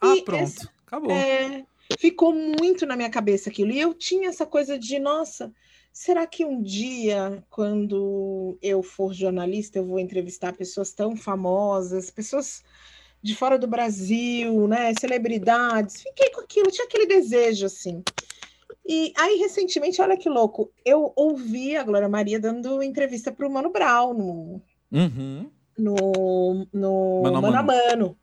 [0.00, 0.42] Ah, e pronto.
[0.42, 1.10] Esse, Acabou.
[1.10, 1.64] É,
[1.98, 3.70] ficou muito na minha cabeça aquilo.
[3.70, 5.52] E eu tinha essa coisa de, nossa,
[5.92, 12.62] será que um dia, quando eu for jornalista, eu vou entrevistar pessoas tão famosas, pessoas
[13.22, 14.92] de fora do Brasil, né?
[14.98, 16.02] Celebridades.
[16.02, 18.02] Fiquei com aquilo, tinha aquele desejo, assim.
[18.86, 23.50] E aí, recentemente, olha que louco, eu ouvi a Glória Maria dando entrevista para o
[23.50, 25.50] Mano Brown no, uhum.
[25.78, 28.18] no, no Mano, Mano a Mano.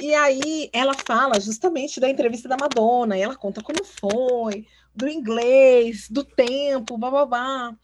[0.00, 5.08] E aí ela fala justamente da entrevista da Madonna, e ela conta como foi, do
[5.08, 7.74] inglês, do tempo, babá.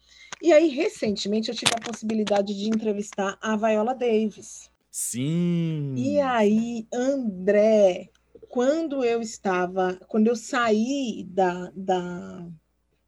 [0.41, 4.69] E aí, recentemente, eu tive a possibilidade de entrevistar a Viola Davis.
[4.89, 5.93] Sim.
[5.95, 8.09] E aí, André,
[8.51, 12.47] quando eu estava, quando eu saí da, da,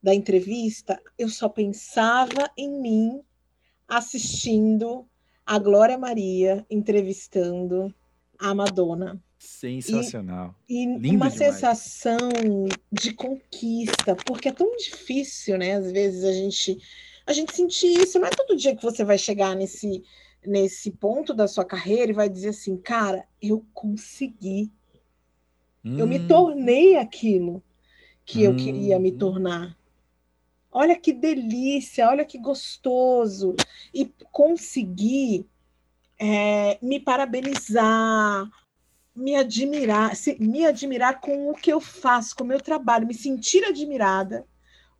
[0.02, 3.22] da entrevista, eu só pensava em mim
[3.86, 5.06] assistindo
[5.44, 7.94] a Glória Maria entrevistando
[8.38, 9.22] a Madonna.
[9.38, 10.54] Sensacional.
[10.66, 11.34] E, e uma demais.
[11.34, 12.16] sensação
[12.90, 15.74] de conquista, porque é tão difícil, né?
[15.74, 16.78] Às vezes a gente
[17.26, 18.18] a gente sentir isso.
[18.18, 20.02] Não é todo dia que você vai chegar nesse
[20.46, 24.72] nesse ponto da sua carreira e vai dizer assim, cara, eu consegui.
[25.84, 25.98] Hum.
[25.98, 26.26] Eu me hum.
[26.26, 27.62] tornei aquilo
[28.24, 28.52] que hum.
[28.52, 29.76] eu queria me tornar.
[30.70, 33.54] Olha que delícia, olha que gostoso.
[33.92, 35.46] E conseguir
[36.18, 38.48] é, me parabenizar,
[39.14, 43.14] me admirar, se, me admirar com o que eu faço, com o meu trabalho, me
[43.14, 44.44] sentir admirada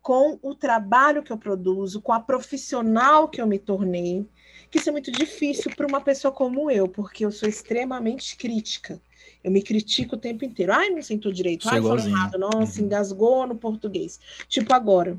[0.01, 4.23] com o trabalho que eu produzo, com a profissional que eu me tornei,
[4.69, 9.01] que isso é muito difícil para uma pessoa como eu, porque eu sou extremamente crítica.
[9.45, 10.73] Eu me critico o tempo inteiro.
[10.73, 11.69] Ai, não sentou direito.
[11.69, 12.35] Ai, falou errado.
[12.39, 12.87] Nossa, uhum.
[12.87, 14.19] engasgou no português.
[14.49, 15.15] Tipo agora,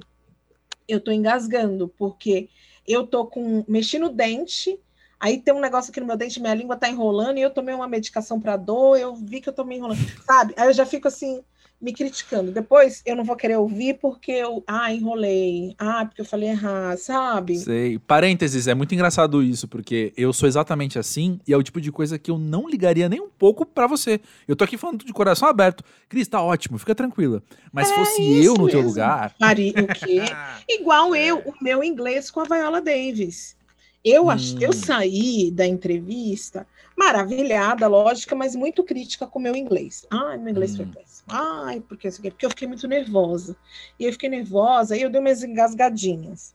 [0.89, 2.49] eu tô engasgando, porque
[2.89, 4.81] eu tô com mexi no dente,
[5.21, 7.73] aí tem um negócio aqui no meu dente, minha língua tá enrolando, e eu tomei
[7.73, 10.55] uma medicação para dor, eu vi que eu tô me enrolando, sabe?
[10.57, 11.45] Aí eu já fico assim,
[11.81, 12.51] me criticando.
[12.51, 16.99] Depois eu não vou querer ouvir porque eu, ah, enrolei, ah, porque eu falei errado,
[16.99, 17.59] sabe?
[17.59, 17.99] Sei.
[17.99, 21.93] Parênteses, é muito engraçado isso, porque eu sou exatamente assim e é o tipo de
[21.93, 24.21] coisa que eu não ligaria nem um pouco para você.
[24.49, 25.85] Eu tô aqui falando de coração aberto.
[26.09, 27.43] Cris, tá ótimo, fica tranquila.
[27.73, 28.71] Mas é se fosse eu no mesmo.
[28.71, 29.35] teu lugar.
[29.39, 30.23] Faria o quê?
[30.69, 33.57] Igual eu, o meu inglês com a Viola Davis.
[34.05, 34.55] Eu, ach...
[34.61, 34.73] eu hum.
[34.73, 40.07] saí da entrevista maravilhada, lógica, mas muito crítica com o meu inglês.
[40.11, 40.77] Ai, meu inglês hum.
[40.77, 41.16] foi péssimo.
[41.29, 43.57] Ai, porque, porque eu fiquei muito nervosa.
[43.99, 46.55] E eu fiquei nervosa, aí eu dei umas engasgadinhas.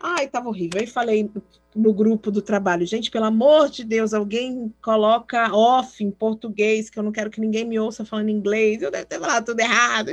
[0.00, 0.80] Ai, tava horrível.
[0.80, 1.30] Aí falei
[1.74, 6.98] no grupo do trabalho, gente, pelo amor de Deus, alguém coloca off em português, que
[6.98, 8.80] eu não quero que ninguém me ouça falando inglês.
[8.80, 10.10] Eu devo ter falado tudo errado.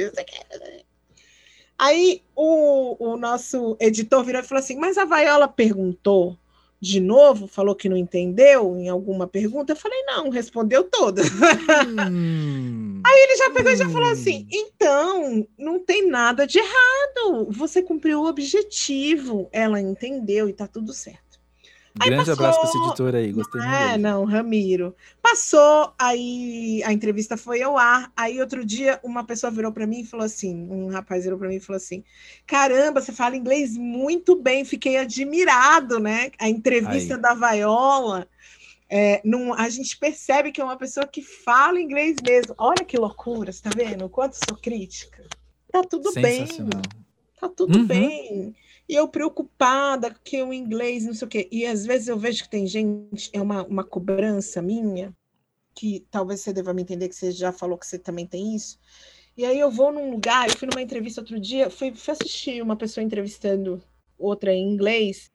[1.78, 6.38] Aí o, o nosso editor virou e falou assim: Mas a Vaiola perguntou
[6.80, 9.74] de novo, falou que não entendeu em alguma pergunta.
[9.74, 11.28] Eu falei, não, respondeu todas.
[12.12, 12.85] Hum,
[13.16, 13.76] Aí ele já pegou hum.
[13.76, 14.48] e já falou assim: hum.
[14.52, 17.48] então, não tem nada de errado.
[17.50, 19.50] Você cumpriu o objetivo.
[19.52, 21.26] Ela entendeu e tá tudo certo.
[21.98, 22.34] Aí Grande passou...
[22.34, 23.74] abraço para esse editor aí, gostei muito.
[23.74, 24.94] É, não, Ramiro.
[25.22, 28.12] Passou, aí a entrevista foi ao ar.
[28.18, 31.48] Aí outro dia uma pessoa virou para mim e falou assim: um rapaz virou para
[31.48, 32.04] mim e falou assim:
[32.46, 36.32] caramba, você fala inglês muito bem, fiquei admirado, né?
[36.38, 37.22] A entrevista aí.
[37.22, 38.28] da Vaiola.
[38.90, 42.54] É, não, a gente percebe que é uma pessoa que fala inglês mesmo.
[42.58, 44.10] Olha que loucura, você tá vendo?
[44.10, 45.28] Quanto sou crítica.
[45.72, 46.48] Tá tudo bem.
[47.40, 47.86] Tá tudo uhum.
[47.86, 48.56] bem.
[48.88, 51.48] E eu preocupada que o inglês, não sei o quê.
[51.52, 55.14] E às vezes eu vejo que tem gente, é uma, uma cobrança minha,
[55.74, 58.80] que talvez você deva me entender, que você já falou que você também tem isso.
[59.36, 62.62] E aí eu vou num lugar, eu fui numa entrevista outro dia, fui, fui assistir
[62.62, 63.84] uma pessoa entrevistando
[64.18, 65.30] outra em inglês,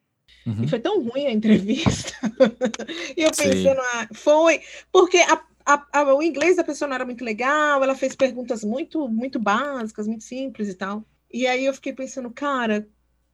[0.46, 0.64] uhum.
[0.64, 2.12] e foi tão ruim a entrevista.
[3.16, 4.60] e eu pensando, ah, foi,
[4.92, 8.64] porque a, a, a, o inglês da pessoa não era muito legal, ela fez perguntas
[8.64, 11.04] muito, muito básicas, muito simples e tal.
[11.32, 12.88] E aí eu fiquei pensando, cara,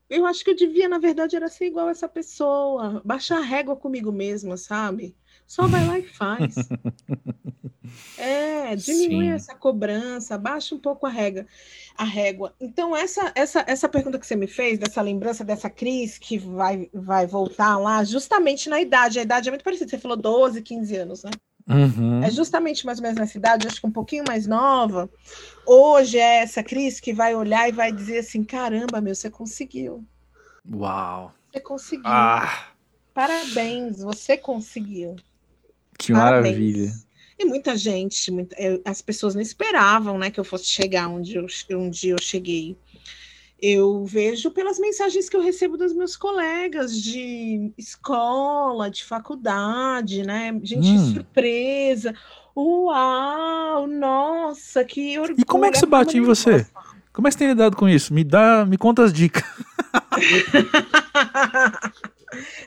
[0.09, 3.75] eu acho que eu devia, na verdade, era ser igual essa pessoa, baixar a régua
[3.75, 5.15] comigo mesma, sabe?
[5.47, 6.55] Só vai lá e faz.
[8.19, 9.31] é, diminui Sim.
[9.31, 11.45] essa cobrança, baixa um pouco a régua.
[11.97, 12.53] A régua.
[12.59, 16.89] Então, essa, essa, essa pergunta que você me fez, dessa lembrança dessa Cris que vai,
[16.93, 19.89] vai voltar lá, justamente na idade, a idade é muito parecida.
[19.89, 21.31] Você falou 12, 15 anos, né?
[21.69, 22.23] Uhum.
[22.23, 25.09] É justamente mais ou menos nessa idade, acho que um pouquinho mais nova.
[25.65, 30.03] Hoje é essa Cris que vai olhar e vai dizer assim: caramba, meu, você conseguiu.
[30.69, 31.33] Uau!
[31.51, 32.05] Você conseguiu.
[32.05, 32.67] Ah.
[33.13, 35.15] Parabéns, você conseguiu.
[35.97, 36.55] Que Parabéns.
[36.55, 36.93] maravilha.
[37.39, 41.45] E muita gente, muita, as pessoas não esperavam né, que eu fosse chegar onde eu,
[41.71, 42.75] onde eu cheguei
[43.59, 50.57] eu vejo pelas mensagens que eu recebo dos meus colegas de escola, de faculdade, né?
[50.61, 51.13] Gente hum.
[51.13, 52.13] surpresa.
[52.55, 55.41] Uau, nossa, que orgulho.
[55.41, 56.67] E como é que isso bate em você?
[57.11, 58.13] Como é que você tem lidado com isso?
[58.13, 59.43] Me dá, me conta as dicas.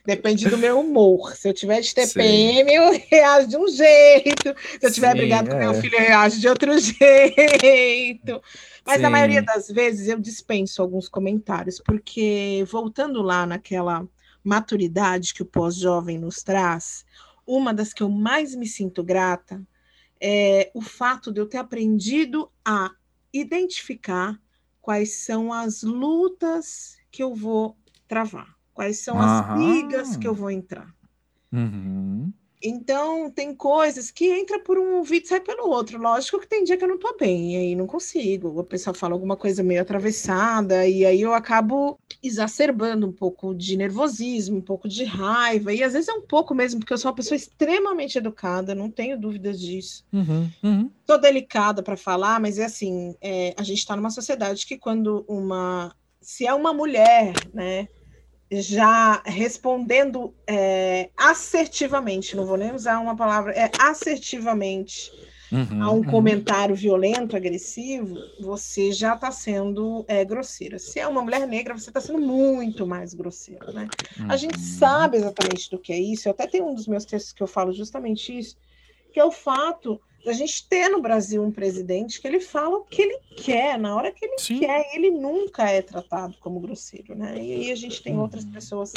[0.04, 1.34] Depende do meu humor.
[1.36, 2.76] Se eu tiver de TPM, Sim.
[2.76, 4.54] eu reajo de um jeito.
[4.80, 5.52] Se eu tiver Sim, brigado é.
[5.52, 8.42] com meu filho, eu reajo de outro jeito.
[8.84, 9.02] Mas Sim.
[9.02, 14.06] na maioria das vezes eu dispenso alguns comentários, porque voltando lá naquela
[14.42, 17.04] maturidade que o pós-jovem nos traz,
[17.46, 19.62] uma das que eu mais me sinto grata
[20.20, 22.90] é o fato de eu ter aprendido a
[23.32, 24.38] identificar
[24.80, 30.50] quais são as lutas que eu vou travar, quais são as brigas que eu vou
[30.50, 30.88] entrar.
[31.52, 32.32] Uhum.
[32.62, 36.00] Então, tem coisas que entra por um ouvido e sai pelo outro.
[36.00, 38.58] Lógico que tem dia que eu não tô bem, e aí não consigo.
[38.58, 43.76] O pessoal fala alguma coisa meio atravessada, e aí eu acabo exacerbando um pouco de
[43.76, 47.10] nervosismo, um pouco de raiva, e às vezes é um pouco mesmo, porque eu sou
[47.10, 50.06] uma pessoa extremamente educada, não tenho dúvidas disso.
[50.10, 50.90] Uhum, uhum.
[51.04, 55.22] Tô delicada para falar, mas é assim: é, a gente está numa sociedade que quando
[55.28, 55.94] uma.
[56.22, 57.88] Se é uma mulher, né?
[58.50, 65.12] Já respondendo é, assertivamente, não vou nem usar uma palavra, é assertivamente
[65.52, 66.04] uhum, a um uhum.
[66.04, 70.78] comentário violento, agressivo, você já está sendo é, grosseira.
[70.78, 73.88] Se é uma mulher negra, você está sendo muito mais grosseira, né?
[74.18, 74.26] Uhum.
[74.30, 74.64] A gente uhum.
[74.64, 76.28] sabe exatamente do que é isso.
[76.28, 78.56] Eu até tenho um dos meus textos que eu falo justamente isso,
[79.12, 82.84] que é o fato a gente ter no Brasil um presidente que ele fala o
[82.84, 84.60] que ele quer, na hora que ele Sim.
[84.60, 87.34] quer, ele nunca é tratado como grosseiro, né?
[87.36, 88.52] E aí a gente tem outras uhum.
[88.52, 88.92] pessoas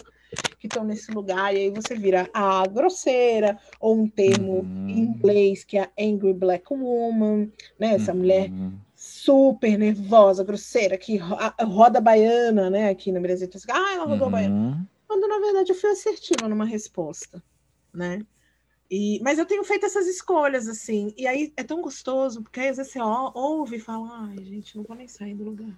[0.60, 4.90] que estão nesse lugar, e aí você vira a grosseira, ou um termo uhum.
[4.90, 7.96] em inglês que é Angry Black Woman, né?
[7.96, 8.18] Essa uhum.
[8.20, 8.52] mulher
[8.96, 11.18] super nervosa, grosseira, que
[11.62, 12.90] roda baiana, né?
[12.90, 14.32] Aqui no Brasil, ah, ela rodou uhum.
[14.32, 14.90] baiana.
[15.08, 17.44] Quando na verdade eu fui assertiva numa resposta,
[17.94, 18.26] né?
[18.96, 22.68] E, mas eu tenho feito essas escolhas, assim, e aí é tão gostoso, porque aí
[22.68, 25.74] às vezes você ouve e fala, ai, gente, não vou nem sair do lugar.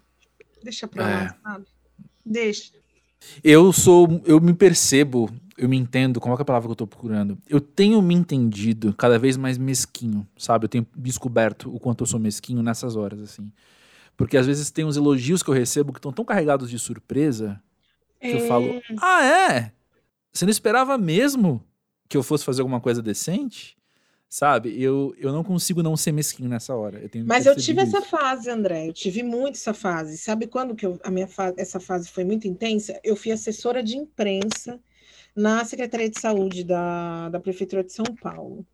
[0.61, 1.29] Deixa pra lá, é.
[1.41, 1.65] sabe?
[2.25, 2.73] Deixa.
[3.41, 6.85] Eu sou, eu me percebo, eu me entendo, qual é a palavra que eu tô
[6.85, 7.37] procurando?
[7.47, 10.65] Eu tenho me entendido cada vez mais mesquinho, sabe?
[10.65, 13.49] Eu tenho descoberto o quanto eu sou mesquinho nessas horas, assim.
[14.17, 17.63] Porque às vezes tem uns elogios que eu recebo que estão tão carregados de surpresa
[18.19, 18.35] que é...
[18.35, 19.71] eu falo, ah, é?
[20.33, 21.63] Você não esperava mesmo?
[22.07, 23.77] Que eu fosse fazer alguma coisa decente,
[24.29, 24.81] sabe?
[24.81, 26.99] Eu, eu não consigo não ser mesquinho nessa hora.
[26.99, 27.95] Eu Mas eu tive isso.
[27.95, 28.87] essa fase, André.
[28.87, 30.17] Eu tive muito essa fase.
[30.17, 32.99] Sabe quando que eu, a minha fase, essa fase foi muito intensa?
[33.03, 34.79] Eu fui assessora de imprensa
[35.35, 38.65] na Secretaria de Saúde da, da Prefeitura de São Paulo.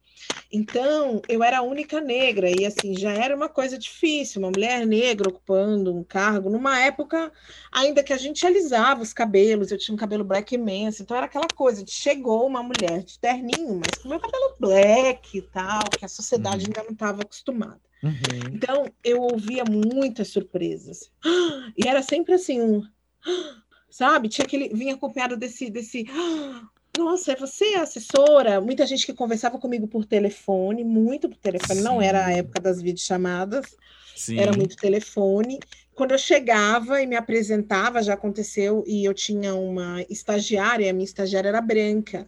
[0.52, 4.86] Então, eu era a única negra, e assim, já era uma coisa difícil, uma mulher
[4.86, 7.32] negra ocupando um cargo, numa época
[7.72, 11.26] ainda que a gente alisava os cabelos, eu tinha um cabelo black imenso, então era
[11.26, 15.84] aquela coisa de chegou uma mulher de terninho, mas com meu cabelo black e tal,
[15.98, 16.68] que a sociedade uhum.
[16.68, 17.80] ainda não estava acostumada.
[18.04, 18.54] Uhum.
[18.54, 21.12] Então, eu ouvia muitas surpresas.
[21.78, 22.84] E era sempre assim, um
[23.90, 24.28] sabe?
[24.28, 26.06] Tinha aquele vinha acompanhado desse desse
[26.98, 28.60] nossa, é você assessora?
[28.60, 31.84] Muita gente que conversava comigo por telefone, muito por telefone, Sim.
[31.84, 33.76] não era a época das videochamadas,
[34.16, 34.40] Sim.
[34.40, 35.60] era muito telefone.
[35.94, 41.06] Quando eu chegava e me apresentava, já aconteceu, e eu tinha uma estagiária, a minha
[41.06, 42.28] estagiária era branca.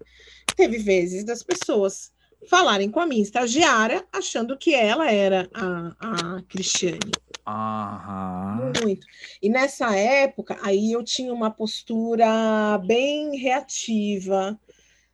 [0.56, 2.12] Teve vezes das pessoas
[2.50, 7.12] falarem com a minha estagiária achando que ela era a, a Cristiane.
[7.46, 8.72] Aham.
[8.82, 9.06] Muito.
[9.42, 14.60] E nessa época, aí eu tinha uma postura bem reativa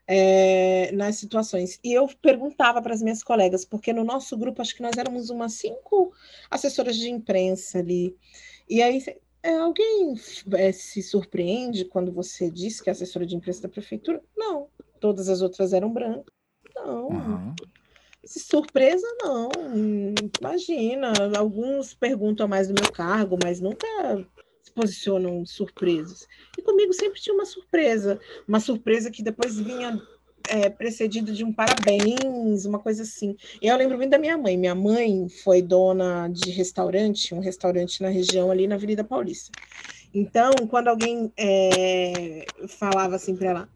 [0.08, 1.80] é, nas situações.
[1.84, 5.30] E eu perguntava para as minhas colegas, porque no nosso grupo, acho que nós éramos
[5.30, 6.14] umas cinco
[6.50, 8.16] assessoras de imprensa ali.
[8.70, 9.04] E aí,
[9.42, 10.16] é, alguém
[10.54, 14.22] é, se surpreende quando você diz que é assessora de imprensa da prefeitura?
[14.36, 14.68] Não.
[15.00, 16.34] Todas as outras eram brancas.
[16.76, 17.08] Não.
[17.08, 17.56] Uhum.
[18.26, 19.50] Surpresa, não.
[20.40, 23.88] Imagina, alguns perguntam mais do meu cargo, mas nunca
[24.62, 26.28] se posicionam surpresos.
[26.58, 30.02] E comigo sempre tinha uma surpresa, uma surpresa que depois vinha
[30.50, 33.36] é, precedido de um parabéns, uma coisa assim.
[33.62, 34.58] Eu lembro muito da minha mãe.
[34.58, 39.52] Minha mãe foi dona de restaurante, um restaurante na região ali na Avenida Paulista.
[40.14, 43.70] Então, quando alguém é, falava assim para ela,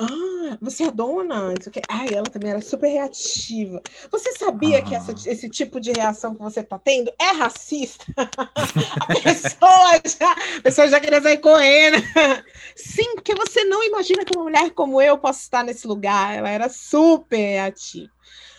[0.00, 1.52] ah, você é dona?
[1.58, 1.80] Isso aqui.
[1.88, 3.82] Ai, ela também era super reativa.
[4.10, 4.82] Você sabia ah.
[4.82, 5.30] que essa, ah.
[5.30, 8.04] esse tipo de reação que você está tendo é racista?
[8.16, 11.98] a, pessoa já, a pessoa já queria sair correndo.
[12.74, 16.36] Sim, porque você não imagina que uma mulher como eu possa estar nesse lugar.
[16.36, 18.10] Ela era super reativa.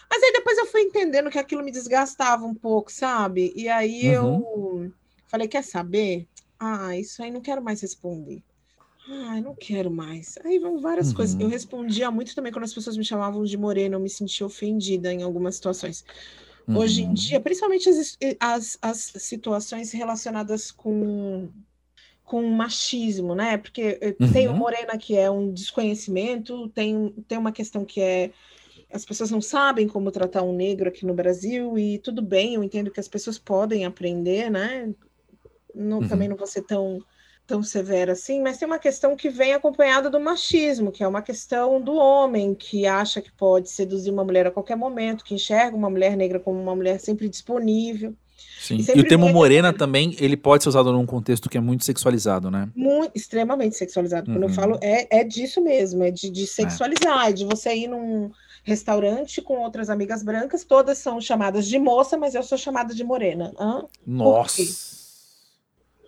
[0.10, 3.52] Mas aí depois eu fui entendendo que aquilo me desgastava um pouco, sabe?
[3.56, 4.86] E aí uhum.
[4.86, 4.94] eu
[5.26, 6.28] falei: quer saber?
[6.60, 8.44] Ah, isso aí não quero mais responder.
[9.08, 10.36] Ai, não quero mais.
[10.46, 11.16] Aí vão várias uhum.
[11.16, 11.40] coisas.
[11.40, 15.12] Eu respondia muito também quando as pessoas me chamavam de morena, eu me sentia ofendida
[15.12, 16.06] em algumas situações.
[16.68, 16.78] Uhum.
[16.78, 17.14] Hoje em uhum.
[17.14, 21.50] dia, principalmente as, as, as situações relacionadas com
[22.24, 23.58] com machismo, né?
[23.58, 24.32] Porque uhum.
[24.32, 28.32] tem o morena que é um desconhecimento, tem, tem uma questão que é
[28.92, 32.64] as pessoas não sabem como tratar um negro aqui no Brasil e tudo bem, eu
[32.64, 34.94] entendo que as pessoas podem aprender, né?
[35.76, 36.32] Não, Também uhum.
[36.32, 37.04] não vou ser tão
[37.46, 41.22] tão severa assim, mas tem uma questão que vem acompanhada do machismo, que é uma
[41.22, 45.76] questão do homem que acha que pode seduzir uma mulher a qualquer momento, que enxerga
[45.76, 48.16] uma mulher negra como uma mulher sempre disponível.
[48.60, 48.78] Sim.
[48.78, 51.84] E, e o termo morena também, ele pode ser usado num contexto que é muito
[51.84, 52.70] sexualizado, né?
[52.74, 54.32] Muito, extremamente sexualizado.
[54.32, 54.50] Quando uhum.
[54.50, 57.34] eu falo, é, é disso mesmo, é de, de sexualizar, é.
[57.34, 58.32] de você ir num
[58.64, 63.04] restaurante com outras amigas brancas, todas são chamadas de moça, mas eu sou chamada de
[63.04, 63.52] morena.
[63.60, 63.84] Hã?
[64.08, 65.03] Nossa!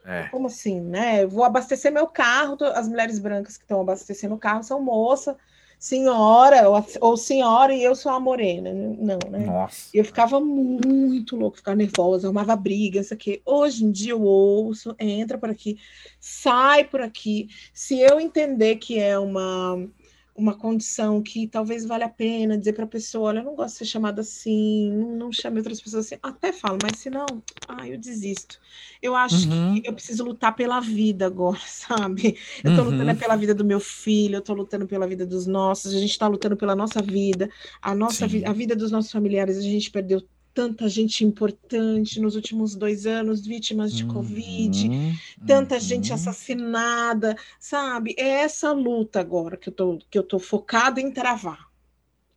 [0.06, 0.28] É.
[0.30, 1.24] Como assim, né?
[1.24, 5.36] Eu vou abastecer meu carro, as mulheres brancas que estão abastecendo o carro são moça,
[5.80, 8.72] senhora ou, ou, senhora e eu sou a morena.
[8.72, 9.46] Não, né?
[9.46, 9.90] Nossa.
[9.94, 13.42] Eu ficava muito louco, ficava nervosa, arrumava briga, isso aqui.
[13.46, 15.78] Hoje em dia eu ouço, entra por aqui,
[16.20, 17.50] sai por aqui.
[17.74, 19.88] Se eu entender que é uma
[20.36, 23.72] uma condição que talvez valha a pena dizer para a pessoa, olha, eu não gosto
[23.72, 27.26] de ser chamada assim, não, não chame outras pessoas assim, até falo, mas se não,
[27.70, 28.60] ah, eu desisto.
[29.02, 29.82] Eu acho uhum.
[29.82, 32.38] que eu preciso lutar pela vida agora, sabe?
[32.62, 32.92] Eu estou uhum.
[32.92, 36.12] lutando pela vida do meu filho, eu estou lutando pela vida dos nossos, a gente
[36.12, 37.50] está lutando pela nossa vida,
[37.82, 40.22] a nossa vi a vida dos nossos familiares, a gente perdeu
[40.56, 45.82] tanta gente importante nos últimos dois anos, vítimas de uhum, Covid, tanta uhum.
[45.82, 48.16] gente assassinada, sabe?
[48.18, 51.68] É essa luta agora que eu tô, que eu tô focado em travar.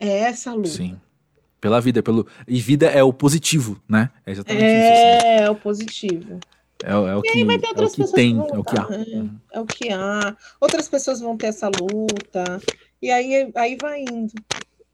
[0.01, 0.69] É essa luta.
[0.69, 1.01] Sim.
[1.61, 2.27] Pela vida, pelo.
[2.47, 4.11] E vida é o positivo, né?
[4.27, 5.17] É exatamente é, isso.
[5.17, 5.45] Assim.
[5.45, 6.41] É o positivo.
[6.85, 8.87] É, é, o que, é o que tem, é o que há.
[8.91, 10.37] É, é o que há.
[10.61, 12.61] Outras pessoas vão ter essa luta.
[13.01, 14.33] E aí, aí vai indo.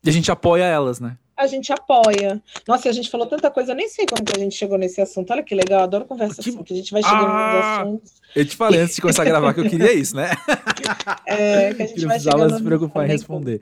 [0.03, 1.17] E a gente apoia elas, né?
[1.37, 2.43] A gente apoia.
[2.67, 5.01] Nossa, a gente falou tanta coisa, eu nem sei como que a gente chegou nesse
[5.01, 5.33] assunto.
[5.33, 6.51] Olha que legal, eu adoro conversa que...
[6.51, 8.13] assim, que a gente vai chegando ah, nos assuntos.
[8.35, 10.31] Eu te falei antes de começar a gravar que eu queria isso, né?
[11.27, 13.61] É, que a gente que vai chegando se preocupar em responder.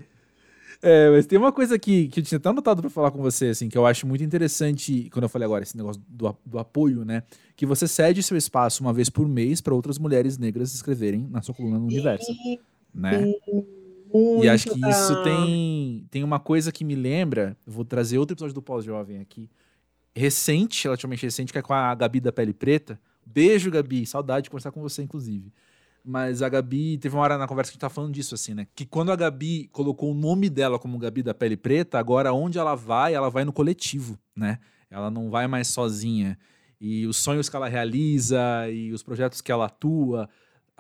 [0.83, 3.47] É, mas tem uma coisa que, que eu tinha até anotado para falar com você,
[3.47, 7.05] assim, que eu acho muito interessante, quando eu falei agora, esse negócio do, do apoio,
[7.05, 7.23] né?
[7.55, 11.41] Que você cede seu espaço uma vez por mês para outras mulheres negras escreverem na
[11.41, 12.27] sua coluna no universo.
[12.93, 13.33] Né?
[14.13, 17.57] Muito e acho que isso tem, tem uma coisa que me lembra.
[17.67, 19.49] vou trazer outro episódio do Pós-Jovem aqui.
[20.15, 23.01] Recente, relativamente recente, que é com a Gabi da Pele Preta.
[23.25, 24.05] Beijo, Gabi.
[24.05, 25.53] Saudade de conversar com você, inclusive.
[26.05, 28.55] Mas a Gabi, teve uma hora na conversa que a gente tá falando disso, assim,
[28.55, 28.67] né?
[28.75, 32.59] Que quando a Gabi colocou o nome dela como Gabi da Pele Preta, agora onde
[32.59, 34.59] ela vai, ela vai no coletivo, né?
[34.91, 36.37] Ela não vai mais sozinha.
[36.81, 40.29] E os sonhos que ela realiza e os projetos que ela atua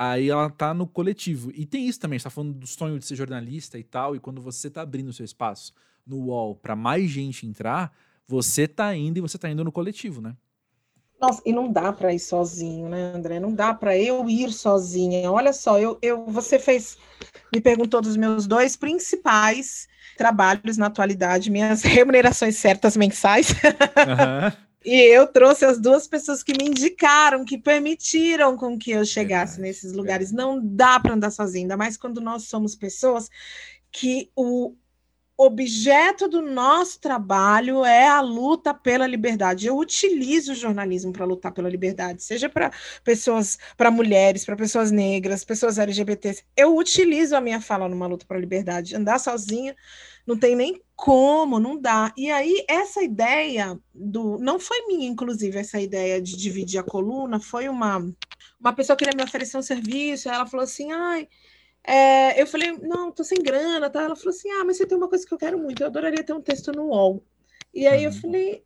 [0.05, 1.53] Aí ela tá no coletivo.
[1.55, 4.16] E tem isso também, a gente tá falando do sonho de ser jornalista e tal,
[4.16, 5.72] e quando você tá abrindo o seu espaço
[6.05, 7.96] no UOL para mais gente entrar,
[8.26, 10.36] você tá indo e você tá indo no coletivo, né?
[11.20, 13.38] Nossa, e não dá para ir sozinho, né, André?
[13.38, 15.30] Não dá para eu ir sozinha.
[15.30, 16.98] Olha só, eu, eu, você fez,
[17.55, 19.86] me perguntou dos meus dois principais
[20.18, 23.50] trabalhos na atualidade, minhas remunerações certas mensais.
[23.50, 24.71] Uhum.
[24.84, 29.56] E eu trouxe as duas pessoas que me indicaram, que permitiram com que eu chegasse
[29.56, 30.30] verdade, nesses lugares.
[30.30, 30.48] Verdade.
[30.48, 33.28] Não dá para andar sozinho, ainda mais quando nós somos pessoas
[33.90, 34.74] que o
[35.36, 39.66] objeto do nosso trabalho é a luta pela liberdade.
[39.66, 42.70] Eu utilizo o jornalismo para lutar pela liberdade, seja para
[43.02, 46.44] pessoas, para mulheres, para pessoas negras, pessoas LGBTs.
[46.56, 48.94] Eu utilizo a minha fala numa luta pela liberdade.
[48.94, 49.74] Andar sozinha
[50.26, 52.12] não tem nem como, não dá.
[52.16, 54.38] E aí, essa ideia do.
[54.38, 57.98] Não foi minha, inclusive, essa ideia de dividir a coluna, foi uma,
[58.60, 61.28] uma pessoa que queria me oferecer um serviço, ela falou assim: ai.
[61.84, 64.02] É, eu falei, não, tô sem grana, tá?
[64.02, 66.22] Ela falou assim: ah, mas você tem uma coisa que eu quero muito, eu adoraria
[66.24, 67.24] ter um texto no UOL.
[67.74, 68.20] E aí eu uhum.
[68.20, 68.64] falei,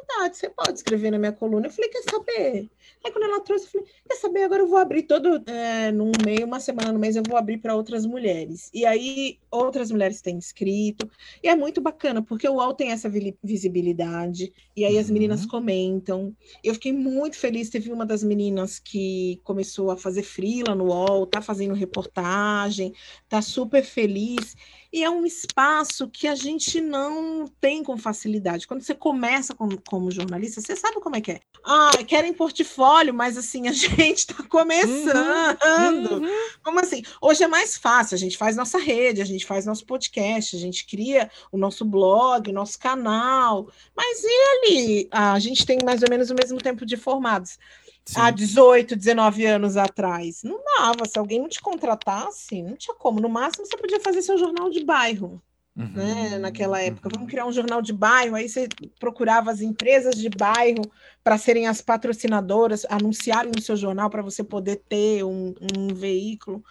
[0.00, 1.66] verdade, você pode escrever na minha coluna.
[1.66, 2.70] Eu falei, quer saber?
[3.04, 4.42] Aí quando ela trouxe, eu falei, quer saber?
[4.44, 7.58] Agora eu vou abrir todo, é, num meio, uma semana no mês, eu vou abrir
[7.58, 8.70] para outras mulheres.
[8.72, 11.08] E aí outras mulheres têm escrito.
[11.42, 13.10] E é muito bacana, porque o UOL tem essa
[13.42, 14.52] visibilidade.
[14.76, 15.48] E aí as meninas uhum.
[15.48, 16.36] comentam.
[16.62, 17.68] Eu fiquei muito feliz.
[17.68, 22.92] Teve uma das meninas que começou a fazer frila no UOL, tá fazendo reportagem,
[23.28, 24.56] tá super feliz.
[24.94, 28.64] E é um espaço que a gente não tem com facilidade.
[28.64, 31.40] Quando você começa como, como jornalista, você sabe como é que é.
[31.64, 36.12] Ah, querem portfólio, mas assim, a gente está começando.
[36.12, 36.48] Uhum, uhum.
[36.62, 37.02] Como assim?
[37.20, 40.60] Hoje é mais fácil, a gente faz nossa rede, a gente faz nosso podcast, a
[40.60, 43.68] gente cria o nosso blog, o nosso canal.
[43.96, 45.08] Mas e ali?
[45.10, 47.58] Ah, a gente tem mais ou menos o mesmo tempo de formados.
[48.06, 48.20] Sim.
[48.20, 50.42] há 18, 19 anos atrás.
[50.42, 51.06] Não dava.
[51.06, 53.20] Se alguém não te contratasse, não tinha como.
[53.20, 55.42] No máximo, você podia fazer seu jornal de bairro.
[55.76, 55.90] Uhum.
[55.92, 58.36] Né, naquela época, vamos criar um jornal de bairro.
[58.36, 58.68] Aí você
[59.00, 60.82] procurava as empresas de bairro
[61.22, 66.62] para serem as patrocinadoras, anunciarem no seu jornal para você poder ter um, um veículo.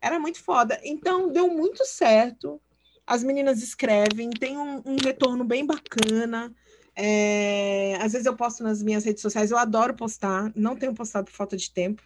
[0.00, 0.80] Era muito foda.
[0.82, 2.60] Então, deu muito certo.
[3.06, 6.54] As meninas escrevem, tem um, um retorno bem bacana.
[7.02, 11.24] É, às vezes eu posto nas minhas redes sociais, eu adoro postar, não tenho postado
[11.24, 12.02] por falta de tempo,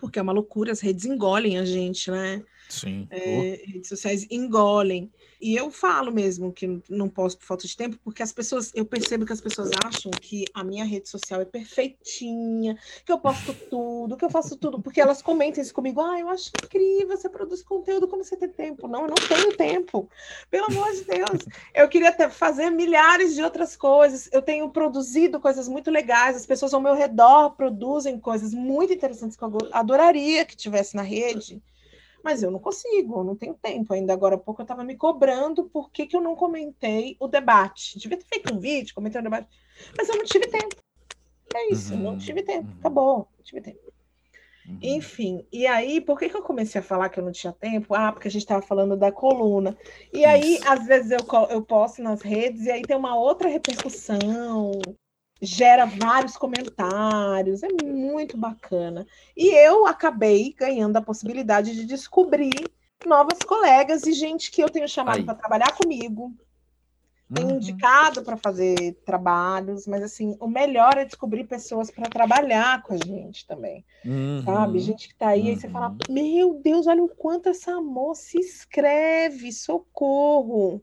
[0.00, 2.42] porque é uma loucura, as redes engolem a gente, né?
[2.66, 3.06] Sim.
[3.10, 5.12] É, redes sociais engolem.
[5.42, 8.86] E eu falo mesmo que não posso por falta de tempo, porque as pessoas, eu
[8.86, 13.52] percebo que as pessoas acham que a minha rede social é perfeitinha, que eu posto
[13.68, 16.00] tudo, que eu faço tudo, porque elas comentam isso comigo.
[16.00, 18.86] Ah, eu acho incrível, você produz conteúdo, como você tem tempo?
[18.86, 20.08] Não, eu não tenho tempo.
[20.48, 21.44] Pelo amor de Deus.
[21.74, 24.28] Eu queria ter, fazer milhares de outras coisas.
[24.30, 29.36] Eu tenho produzido coisas muito legais, as pessoas ao meu redor produzem coisas muito interessantes
[29.36, 31.60] que eu adoraria que tivesse na rede
[32.22, 33.92] mas eu não consigo, eu não tenho tempo.
[33.92, 37.28] Ainda agora há pouco eu estava me cobrando por que, que eu não comentei o
[37.28, 37.98] debate.
[37.98, 39.48] Devia ter feito um vídeo, comentei o debate,
[39.96, 40.76] mas eu não tive tempo.
[41.54, 42.76] É isso, uhum, não tive tempo, uhum.
[42.78, 43.92] acabou, não tive tempo.
[44.66, 44.78] Uhum.
[44.80, 47.94] Enfim, e aí, por que, que eu comecei a falar que eu não tinha tempo?
[47.94, 49.76] Ah, porque a gente estava falando da coluna.
[50.12, 50.68] E aí, Isso.
[50.68, 51.18] às vezes, eu,
[51.50, 54.72] eu posto nas redes e aí tem uma outra repercussão,
[55.42, 59.04] gera vários comentários, é muito bacana.
[59.36, 62.70] E eu acabei ganhando a possibilidade de descobrir
[63.04, 66.32] novas colegas e gente que eu tenho chamado para trabalhar comigo,
[67.34, 67.56] tenho uhum.
[67.56, 72.98] indicado para fazer trabalhos, mas assim, o melhor é descobrir pessoas para trabalhar com a
[72.98, 74.42] gente também, uhum.
[74.44, 74.78] sabe?
[74.78, 75.48] Gente que está aí, uhum.
[75.48, 75.98] aí você fala: uhum.
[76.10, 80.82] Meu Deus, olha o quanto essa moça escreve, socorro.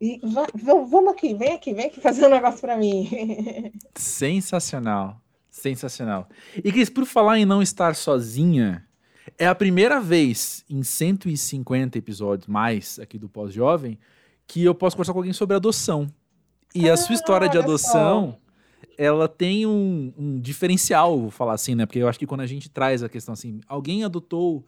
[0.00, 0.20] E
[0.54, 3.72] vamos aqui, vem aqui, vem aqui fazer um negócio para mim.
[3.94, 5.20] Sensacional,
[5.50, 6.28] sensacional.
[6.56, 8.86] E Cris, por falar em não estar sozinha,
[9.38, 13.98] é a primeira vez em 150 episódios mais aqui do Pós-Jovem
[14.46, 16.08] que eu posso conversar com alguém sobre adoção.
[16.74, 18.36] E ah, a sua ah, história de adoção,
[18.96, 21.86] ela tem um, um diferencial, vou falar assim, né?
[21.86, 24.64] Porque eu acho que quando a gente traz a questão assim, alguém adotou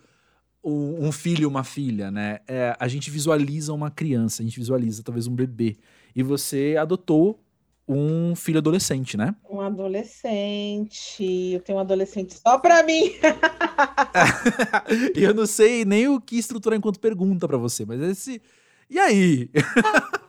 [0.64, 2.40] um filho, uma filha, né?
[2.46, 5.76] É, a gente visualiza uma criança, a gente visualiza talvez um bebê.
[6.14, 7.40] E você adotou
[7.88, 9.34] um filho adolescente, né?
[9.48, 11.52] Um adolescente.
[11.52, 13.12] Eu tenho um adolescente só para mim.
[15.16, 18.42] eu não sei nem o que estruturar enquanto pergunta para você, mas esse.
[18.90, 19.50] E aí?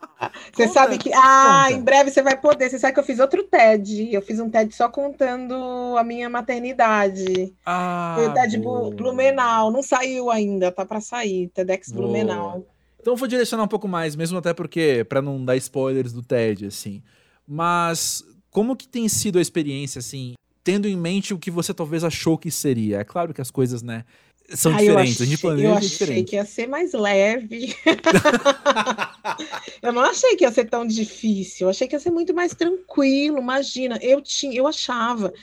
[0.54, 1.12] Você Conta, sabe que.
[1.14, 1.80] Ah, conta.
[1.80, 2.70] em breve você vai poder.
[2.70, 4.14] Você sabe que eu fiz outro TED.
[4.14, 5.56] Eu fiz um TED só contando
[5.98, 7.54] a minha maternidade.
[7.66, 8.16] Ah.
[8.18, 8.92] Foi o TED boa.
[8.92, 9.72] Blumenau.
[9.72, 11.48] Não saiu ainda, tá para sair.
[11.50, 12.04] TEDx boa.
[12.08, 12.66] Blumenau.
[13.00, 16.22] Então eu vou direcionar um pouco mais, mesmo até porque, para não dar spoilers do
[16.22, 17.02] TED, assim.
[17.48, 22.04] Mas como que tem sido a experiência, assim, tendo em mente o que você talvez
[22.04, 23.00] achou que seria?
[23.00, 24.04] É claro que as coisas, né?
[24.56, 25.16] São diferentes.
[25.16, 26.30] Achei, a gente planeja eu achei diferente.
[26.30, 27.76] que ia ser mais leve.
[29.82, 31.66] eu não achei que ia ser tão difícil.
[31.68, 33.38] Eu achei que ia ser muito mais tranquilo.
[33.38, 35.34] Imagina, eu tinha, eu achava,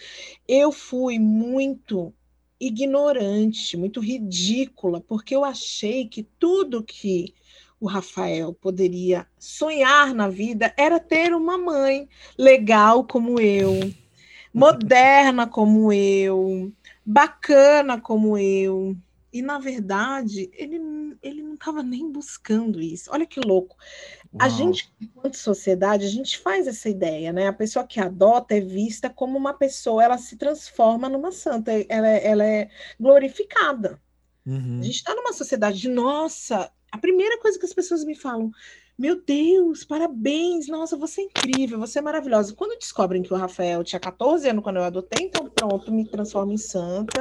[0.49, 2.13] eu fui muito
[2.59, 7.35] ignorante, muito ridícula, porque eu achei que tudo que
[7.79, 13.93] o Rafael poderia sonhar na vida era ter uma mãe legal como eu,
[14.53, 16.73] moderna como eu,
[17.07, 18.97] bacana como eu.
[19.33, 20.81] E, na verdade, ele,
[21.23, 23.11] ele não estava nem buscando isso.
[23.13, 23.77] Olha que louco.
[24.33, 24.45] Uau.
[24.45, 27.47] A gente, enquanto sociedade, a gente faz essa ideia, né?
[27.47, 32.09] A pessoa que adota é vista como uma pessoa, ela se transforma numa santa, ela,
[32.09, 34.01] é, ela é glorificada.
[34.47, 34.81] Uhum.
[34.81, 38.51] A gente está numa sociedade de, nossa, a primeira coisa que as pessoas me falam,
[38.99, 42.55] meu Deus, parabéns, nossa, você é incrível, você é maravilhosa.
[42.55, 46.53] Quando descobrem que o Rafael tinha 14 anos quando eu adotei, então pronto, me transformo
[46.53, 47.21] em santa,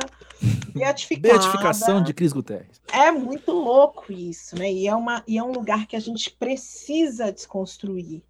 [0.73, 1.33] beatificada.
[1.33, 2.81] Beatificação de Cris Guterres.
[2.91, 4.71] É muito louco isso, né?
[4.71, 8.23] E é, uma, e é um lugar que a gente precisa desconstruir.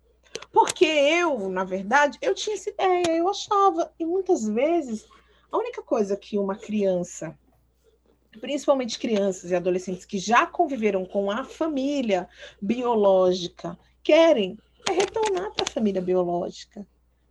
[0.51, 5.05] Porque eu, na verdade, eu tinha essa ideia, eu achava, e muitas vezes,
[5.51, 7.37] a única coisa que uma criança
[8.39, 12.27] principalmente crianças e adolescentes que já conviveram com a família
[12.61, 14.57] biológica, querem
[14.87, 16.85] é retornar para a família biológica.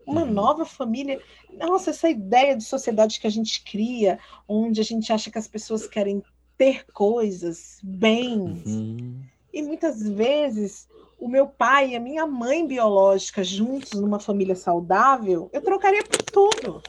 [0.06, 0.32] Uma uhum.
[0.32, 1.20] nova família.
[1.52, 5.48] Nossa, essa ideia de sociedade que a gente cria, onde a gente acha que as
[5.48, 6.22] pessoas querem
[6.58, 8.66] ter coisas, bens.
[8.66, 9.20] Uhum.
[9.52, 10.88] E muitas vezes
[11.18, 16.22] o meu pai e a minha mãe biológica juntos numa família saudável, eu trocaria por
[16.22, 16.82] tudo.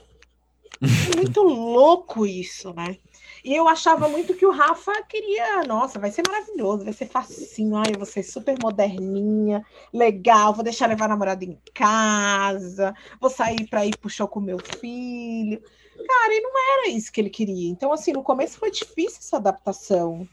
[0.81, 2.97] É muito louco isso, né?
[3.45, 7.75] E eu achava muito que o Rafa queria, nossa, vai ser maravilhoso, vai ser facinho,
[7.75, 13.29] ai, eu vou ser super moderninha, legal, vou deixar levar a namorada em casa, vou
[13.29, 15.61] sair para ir pro show com meu filho.
[16.07, 17.69] Cara, e não era isso que ele queria.
[17.69, 20.27] Então, assim, no começo foi difícil essa adaptação.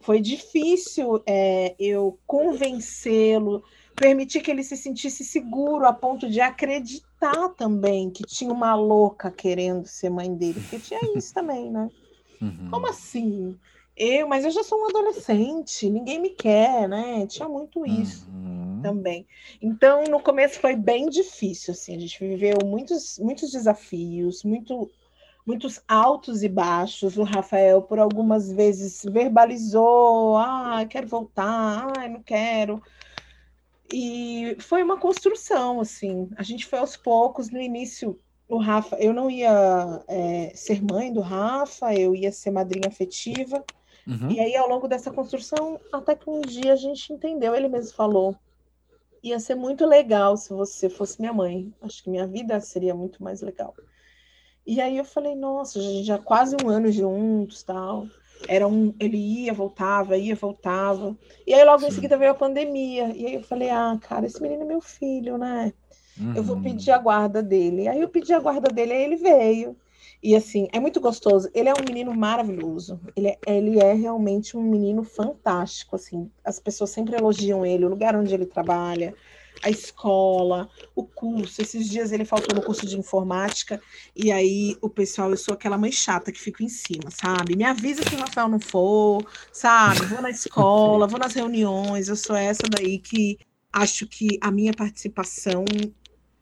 [0.00, 3.64] Foi difícil é, eu convencê-lo,
[3.96, 9.32] permitir que ele se sentisse seguro a ponto de acreditar também que tinha uma louca
[9.32, 11.90] querendo ser mãe dele, porque tinha isso também, né?
[12.42, 12.68] Uhum.
[12.70, 13.56] Como assim?
[13.96, 17.26] Eu, mas eu já sou um adolescente, ninguém me quer, né?
[17.26, 18.80] Tinha muito isso uhum.
[18.82, 19.26] também.
[19.60, 24.90] Então, no começo foi bem difícil, assim, a gente viveu muitos, muitos desafios, muito,
[25.46, 27.18] muitos altos e baixos.
[27.18, 32.82] O Rafael, por algumas vezes, verbalizou: ah, quero voltar, ah, não quero.
[33.92, 36.30] E foi uma construção, assim.
[36.36, 37.50] A gente foi aos poucos.
[37.50, 38.18] No início,
[38.52, 43.64] o Rafa, eu não ia é, ser mãe do Rafa, eu ia ser madrinha afetiva.
[44.06, 44.30] Uhum.
[44.30, 47.94] E aí, ao longo dessa construção, até que um dia a gente entendeu, ele mesmo
[47.94, 48.36] falou:
[49.22, 51.72] ia ser muito legal se você fosse minha mãe.
[51.80, 53.74] Acho que minha vida seria muito mais legal.
[54.66, 58.06] E aí eu falei, nossa, já quase um ano juntos, tal.
[58.46, 61.16] Era um, ele ia, voltava, ia, voltava.
[61.46, 61.86] E aí logo Sim.
[61.86, 63.16] em seguida veio a pandemia.
[63.16, 65.72] E aí eu falei, ah, cara, esse menino é meu filho, né?
[66.18, 66.34] Uhum.
[66.34, 66.62] Eu vou uhum.
[66.62, 67.88] pedir a guarda dele.
[67.88, 69.76] Aí eu pedi a guarda dele, aí ele veio.
[70.22, 71.48] E assim, é muito gostoso.
[71.52, 73.00] Ele é um menino maravilhoso.
[73.16, 75.96] Ele é, ele é realmente um menino fantástico.
[75.96, 79.14] Assim, as pessoas sempre elogiam ele, o lugar onde ele trabalha,
[79.62, 81.60] a escola, o curso.
[81.60, 83.80] Esses dias ele faltou no curso de informática,
[84.14, 87.56] e aí o pessoal, eu sou aquela mãe chata que fico em cima, sabe?
[87.56, 90.06] Me avisa se o Rafael não for, sabe?
[90.06, 93.38] Vou na escola, vou nas reuniões, eu sou essa daí que
[93.72, 95.64] acho que a minha participação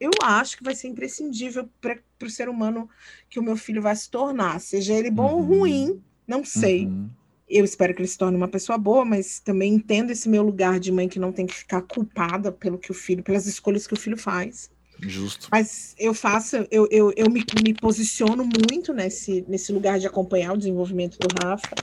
[0.01, 2.89] eu acho que vai ser imprescindível para o ser humano
[3.29, 5.37] que o meu filho vai se tornar, seja ele bom uhum.
[5.37, 6.87] ou ruim, não sei.
[6.87, 7.11] Uhum.
[7.47, 10.81] Eu espero que ele se torne uma pessoa boa, mas também entendo esse meu lugar
[10.81, 13.95] de mãe que não tem que ficar culpada pelo que o filho, pelas escolhas que
[13.95, 14.71] o filho faz.
[15.03, 15.49] Justo.
[15.51, 20.53] Mas eu faço, eu, eu, eu me, me posiciono muito nesse, nesse lugar de acompanhar
[20.53, 21.75] o desenvolvimento do Rafa.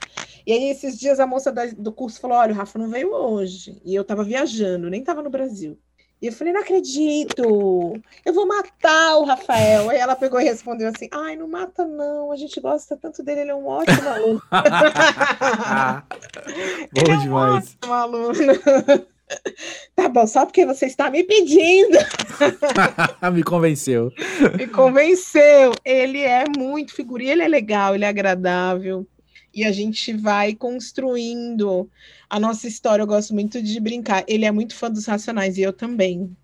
[0.46, 3.12] E aí, esses dias, a moça da, do curso falou: olha, o Rafa não veio
[3.12, 3.80] hoje.
[3.84, 5.78] E eu estava viajando, nem estava no Brasil.
[6.20, 7.42] E eu falei, não acredito,
[8.24, 9.88] eu vou matar o Rafael.
[9.88, 13.42] Aí ela pegou e respondeu assim: ai, não mata, não, a gente gosta tanto dele,
[13.42, 14.42] ele é um ótimo aluno.
[16.92, 17.76] Bom ele demais.
[17.80, 18.34] É um ótimo aluno.
[19.94, 21.98] Tá bom, só porque você está me pedindo.
[23.32, 24.10] me convenceu.
[24.56, 25.72] Me convenceu.
[25.84, 29.06] Ele é muito figurinha, ele é legal, ele é agradável
[29.54, 31.90] e a gente vai construindo
[32.28, 33.02] a nossa história.
[33.02, 34.24] Eu gosto muito de brincar.
[34.26, 36.36] Ele é muito fã dos Racionais e eu também.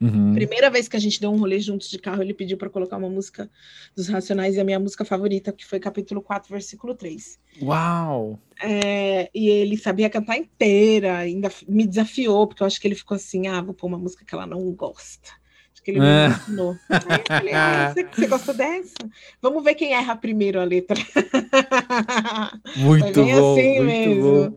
[0.00, 0.34] Uhum.
[0.34, 2.96] Primeira vez que a gente deu um rolê juntos de carro, ele pediu para colocar
[2.96, 3.48] uma música
[3.94, 7.38] dos Racionais e a minha música favorita, que foi capítulo 4, versículo 3.
[7.62, 8.38] Uau!
[8.60, 13.14] É, e ele sabia cantar inteira, ainda me desafiou, porque eu acho que ele ficou
[13.14, 15.41] assim: ah, vou pôr uma música que ela não gosta
[15.82, 16.28] que ele me é.
[16.28, 16.76] ensinou.
[16.88, 18.94] Aí eu falei, ah, você, você gosta dessa?
[19.40, 21.00] Vamos ver quem erra primeiro a letra.
[22.76, 24.50] Muito bom, assim muito mesmo.
[24.50, 24.56] Bom.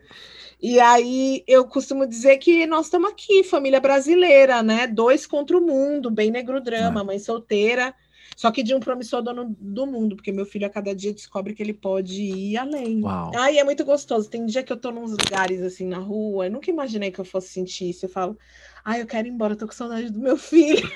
[0.62, 4.88] E aí eu costumo dizer que nós estamos aqui, família brasileira, né?
[4.88, 7.04] Dois contra o mundo, bem negro drama, é.
[7.04, 7.94] mãe solteira,
[8.36, 11.54] só que de um promissor dono do mundo, porque meu filho a cada dia descobre
[11.54, 13.02] que ele pode ir além.
[13.02, 13.32] Uau.
[13.36, 14.30] Ai, é muito gostoso.
[14.30, 17.26] Tem dia que eu tô nos lugares assim na rua, eu nunca imaginei que eu
[17.26, 18.06] fosse sentir isso.
[18.06, 18.38] Eu falo,
[18.86, 20.88] Ai, eu quero ir embora, eu tô com saudade do meu filho.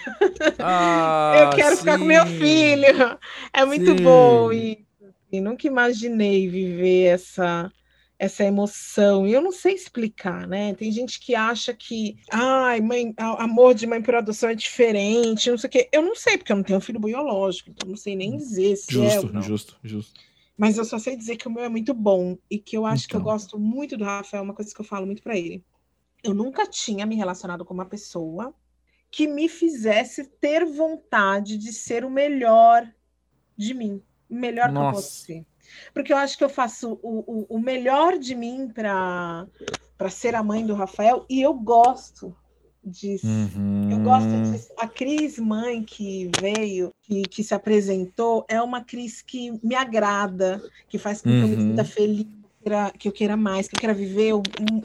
[0.59, 1.81] Ah, eu quero sim.
[1.81, 2.85] ficar com meu filho.
[3.51, 4.03] É muito sim.
[4.03, 4.51] bom.
[4.53, 4.85] E,
[5.31, 7.71] e nunca imaginei viver essa
[8.19, 9.25] essa emoção.
[9.25, 10.73] E eu não sei explicar, né?
[10.75, 15.57] Tem gente que acha que, ai, mãe, amor de mãe por adoção é diferente, não
[15.57, 15.89] sei o quê.
[15.91, 18.91] Eu não sei, porque eu não tenho filho biológico, então não sei nem dizer se
[18.91, 19.41] justo, é não.
[19.41, 20.19] Justo, justo.
[20.57, 23.05] Mas eu só sei dizer que o meu é muito bom e que eu acho
[23.05, 23.09] então.
[23.11, 23.33] que eu então.
[23.33, 25.63] gosto muito do Rafael, uma coisa que eu falo muito para ele
[26.23, 28.53] eu nunca tinha me relacionado com uma pessoa
[29.11, 32.87] que me fizesse ter vontade de ser o melhor
[33.57, 34.81] de mim, o melhor Nossa.
[34.81, 35.45] que eu posso ser.
[35.93, 39.47] Porque eu acho que eu faço o, o, o melhor de mim para
[40.09, 42.35] ser a mãe do Rafael e eu gosto
[42.83, 43.27] disso.
[43.27, 43.91] Uhum.
[43.91, 44.69] Eu gosto disso.
[44.77, 50.61] A Cris, mãe que veio, que, que se apresentou, é uma Cris que me agrada,
[50.87, 51.41] que faz com que uhum.
[51.41, 51.87] eu me sinta uhum.
[51.87, 54.33] feliz queira, que eu queira mais, que eu queira viver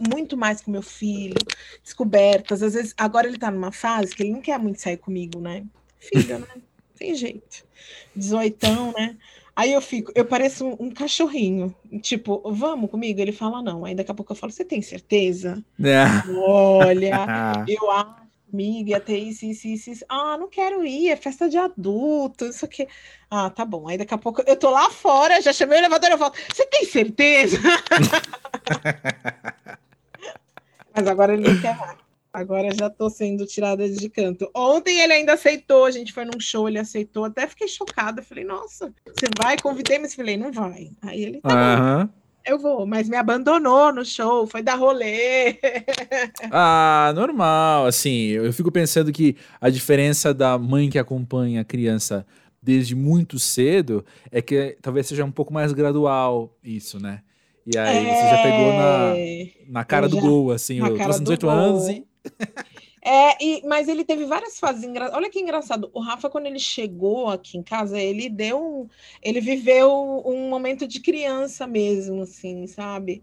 [0.09, 1.37] muito mais com meu filho,
[1.83, 2.63] descobertas.
[2.63, 5.65] Às vezes, agora ele tá numa fase que ele não quer muito sair comigo, né?
[5.99, 6.47] Filho, né?
[6.99, 7.65] Tem jeito.
[8.15, 9.17] Dezoitão, né?
[9.57, 11.73] Aí eu fico, eu pareço um, um, cachorrinho,
[12.03, 13.21] tipo, vamos comigo?
[13.21, 13.85] Ele fala não.
[13.85, 15.65] Aí daqui a pouco eu falo, você tem certeza?
[15.81, 16.05] É.
[16.37, 17.25] Olha,
[17.69, 18.24] eu acho
[18.55, 20.05] amiga, ia ter isso, isso, isso, isso.
[20.09, 22.87] Ah, não quero ir, é festa de adulto, isso aqui.
[23.31, 23.89] Ah, tá bom.
[23.89, 26.65] Aí daqui a pouco eu tô lá fora, já chamei o elevador, eu falo, você
[26.67, 27.59] tem certeza?
[30.95, 32.05] Mas agora ele não quer mais.
[32.33, 34.51] Agora já tô sendo tirada de canto.
[34.53, 38.23] Ontem ele ainda aceitou, a gente foi num show, ele aceitou, até fiquei chocada.
[38.23, 39.57] Falei, nossa, você vai?
[39.57, 40.91] Convidei, mas falei, não vai.
[41.03, 41.49] Aí ele tá
[42.01, 42.07] uhum.
[42.07, 45.59] bom eu vou, mas me abandonou no show, foi dar rolê.
[46.51, 47.87] ah, normal.
[47.87, 52.27] Assim, eu fico pensando que a diferença da mãe que acompanha a criança
[52.63, 57.21] desde muito cedo é que talvez seja um pouco mais gradual isso, né?
[57.67, 58.15] E aí é...
[58.15, 59.15] você já pegou na,
[59.69, 62.05] na cara do gol, assim, eu tô com 18 anos e.
[63.05, 65.19] É, e, mas ele teve várias fases engraçadas.
[65.19, 65.91] Olha que engraçado.
[65.93, 68.89] O Rafa, quando ele chegou aqui em casa, ele deu um,
[69.23, 73.23] ele viveu um momento de criança mesmo, assim, sabe?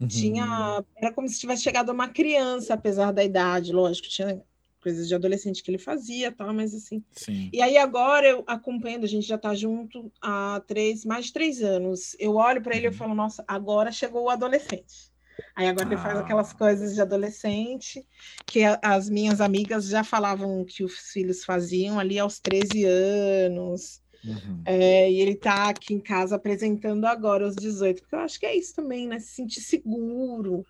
[0.00, 0.08] Uhum.
[0.08, 0.82] Tinha.
[0.96, 4.42] Era como se tivesse chegado uma criança, apesar da idade, lógico, tinha
[4.80, 7.04] coisas de adolescente que ele fazia, tal, mas assim.
[7.12, 7.50] Sim.
[7.52, 11.62] E aí agora eu acompanhando, a gente já está junto há três, mais de três
[11.62, 12.16] anos.
[12.18, 12.94] Eu olho para ele e uhum.
[12.94, 15.07] falo, nossa, agora chegou o adolescente.
[15.54, 15.92] Aí agora ah.
[15.92, 18.06] ele faz aquelas coisas de adolescente
[18.46, 24.00] que a, as minhas amigas já falavam que os filhos faziam ali aos 13 anos.
[24.24, 24.62] Uhum.
[24.64, 28.46] É, e ele está aqui em casa apresentando agora aos 18, porque eu acho que
[28.46, 29.18] é isso também, né?
[29.20, 30.64] Se sentir seguro.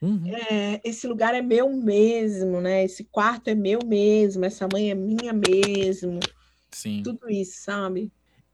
[0.00, 0.22] Uhum.
[0.26, 2.84] É, esse lugar é meu mesmo, né?
[2.84, 6.20] Esse quarto é meu mesmo, essa mãe é minha mesmo.
[6.70, 7.02] Sim.
[7.02, 8.12] Tudo isso, sabe?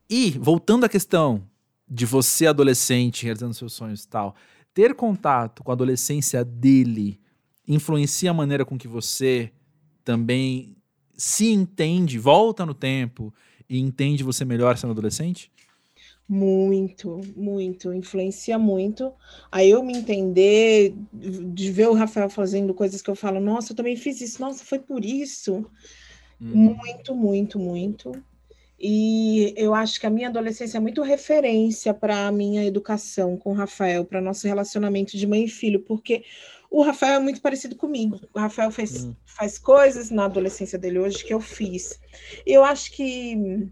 [0.08, 1.42] E, voltando à questão
[1.88, 4.34] de você, adolescente, realizando seus sonhos e tal,
[4.74, 7.20] ter contato com a adolescência dele
[7.66, 9.50] influencia a maneira com que você
[10.04, 10.76] também
[11.16, 13.32] se entende, volta no tempo
[13.68, 15.50] e entende você melhor sendo adolescente?
[16.28, 19.12] Muito, muito, influencia muito.
[19.52, 23.76] Aí eu me entender, de ver o Rafael fazendo coisas que eu falo, nossa, eu
[23.76, 25.66] também fiz isso, nossa, foi por isso.
[26.40, 26.74] Hum.
[26.74, 28.12] Muito, muito, muito.
[28.86, 33.52] E eu acho que a minha adolescência é muito referência para a minha educação com
[33.52, 36.22] o Rafael, para nosso relacionamento de mãe e filho, porque
[36.70, 38.20] o Rafael é muito parecido comigo.
[38.34, 39.16] O Rafael fez, hum.
[39.24, 41.98] faz coisas na adolescência dele hoje que eu fiz.
[42.46, 43.66] E eu acho que,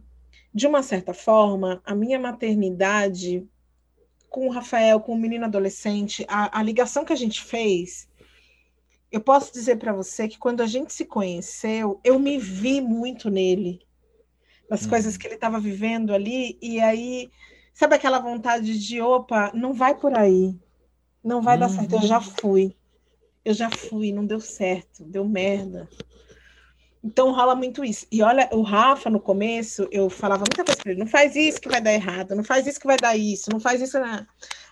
[0.55, 3.47] de uma certa forma, a minha maternidade
[4.31, 8.09] com o Rafael, com o menino adolescente, a, a ligação que a gente fez,
[9.11, 13.29] eu posso dizer para você que quando a gente se conheceu, eu me vi muito
[13.29, 13.79] nele
[14.73, 15.20] das coisas uhum.
[15.20, 17.31] que ele estava vivendo ali, e aí,
[17.75, 20.59] sabe aquela vontade de, opa, não vai por aí,
[21.23, 21.61] não vai uhum.
[21.61, 22.25] dar certo, eu já uhum.
[22.41, 22.77] fui,
[23.45, 25.87] eu já fui, não deu certo, deu merda.
[27.05, 28.07] Então rola muito isso.
[28.11, 31.61] E olha, o Rafa, no começo, eu falava muita coisa para ele: não faz isso
[31.61, 33.99] que vai dar errado, não faz isso que vai dar isso, não faz isso.
[33.99, 34.27] Não.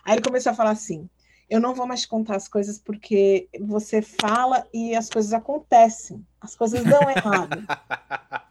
[0.05, 1.09] Aí ele começou a falar assim:
[1.49, 6.55] eu não vou mais contar as coisas porque você fala e as coisas acontecem, as
[6.55, 7.67] coisas dão errado.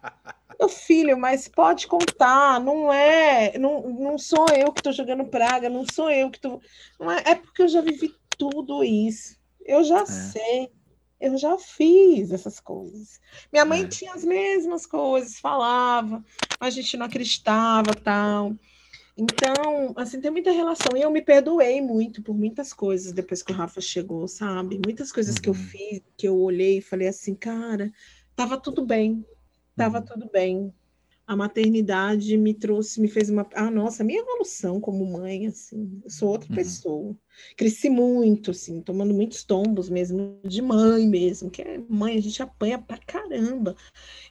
[0.61, 5.67] Meu filho, mas pode contar, não é, não, não sou eu que estou jogando praga,
[5.67, 6.61] não sou eu que estou.
[6.99, 7.09] Tô...
[7.09, 9.39] É, é porque eu já vivi tudo isso.
[9.65, 10.05] Eu já é.
[10.05, 10.69] sei,
[11.19, 13.19] eu já fiz essas coisas.
[13.51, 13.87] Minha mãe é.
[13.87, 16.23] tinha as mesmas coisas, falava,
[16.59, 18.53] a gente não acreditava, tal.
[19.17, 20.95] Então, assim, tem muita relação.
[20.95, 24.79] E eu me perdoei muito por muitas coisas depois que o Rafa chegou, sabe?
[24.85, 25.59] Muitas coisas que eu uhum.
[25.59, 27.91] fiz, que eu olhei e falei assim, cara,
[28.35, 29.25] tava tudo bem,
[29.71, 30.05] estava uhum.
[30.05, 30.73] tudo bem.
[31.25, 33.47] A maternidade me trouxe, me fez uma.
[33.53, 36.55] Ah, nossa, minha evolução como mãe, assim, eu sou outra uhum.
[36.55, 37.17] pessoa.
[37.55, 42.43] Cresci muito, assim, tomando muitos tombos mesmo, de mãe mesmo, que é mãe, a gente
[42.43, 43.75] apanha pra caramba,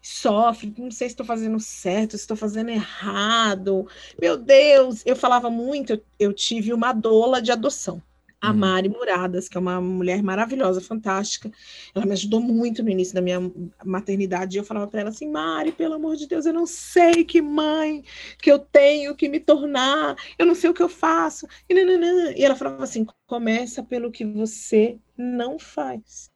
[0.02, 3.86] sofre, não sei se estou fazendo certo, se estou fazendo errado.
[4.20, 8.02] Meu Deus, eu falava muito, eu, eu tive uma doula de adoção
[8.40, 8.56] a uhum.
[8.56, 11.50] Mari Muradas, que é uma mulher maravilhosa, fantástica.
[11.94, 13.38] Ela me ajudou muito no início da minha
[13.84, 14.56] maternidade.
[14.56, 17.42] E eu falava para ela assim: Mari, pelo amor de Deus, eu não sei que
[17.42, 18.02] mãe
[18.38, 21.46] que eu tenho que me tornar, eu não sei o que eu faço.
[21.68, 22.32] E, nananã.
[22.32, 26.30] e ela falava assim: começa pelo que você não faz.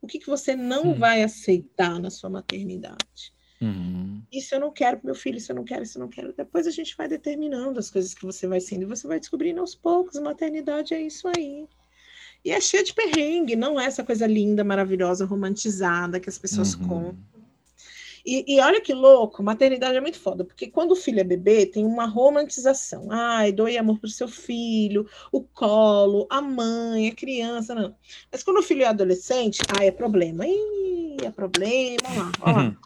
[0.00, 0.94] O que, que você não hum.
[0.94, 3.32] vai aceitar na sua maternidade?
[3.60, 4.22] Uhum.
[4.32, 6.32] Isso eu não quero para meu filho, isso eu não quero, isso eu não quero.
[6.32, 9.60] Depois a gente vai determinando as coisas que você vai sendo e você vai descobrindo
[9.60, 10.18] aos poucos.
[10.18, 11.66] Maternidade é isso aí.
[12.42, 16.74] E é cheio de perrengue, não é essa coisa linda, maravilhosa, romantizada que as pessoas
[16.74, 16.88] uhum.
[16.88, 17.30] contam.
[18.24, 21.64] E, e, olha que louco, maternidade é muito foda, porque quando o filho é bebê,
[21.64, 23.08] tem uma romantização.
[23.10, 27.94] Ai, doe amor pro seu filho, o colo, a mãe, a criança, não.
[28.30, 30.46] Mas quando o filho é adolescente, ai, é problema.
[30.46, 32.62] Ih, é problema, olha lá, olha lá.
[32.64, 32.76] Uhum.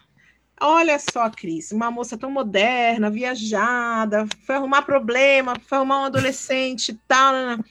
[0.61, 6.91] Olha só, Cris, uma moça tão moderna, viajada, foi arrumar problema, foi arrumar um adolescente
[6.91, 7.33] e tal.
[7.33, 7.57] Né?
[7.57, 7.65] né.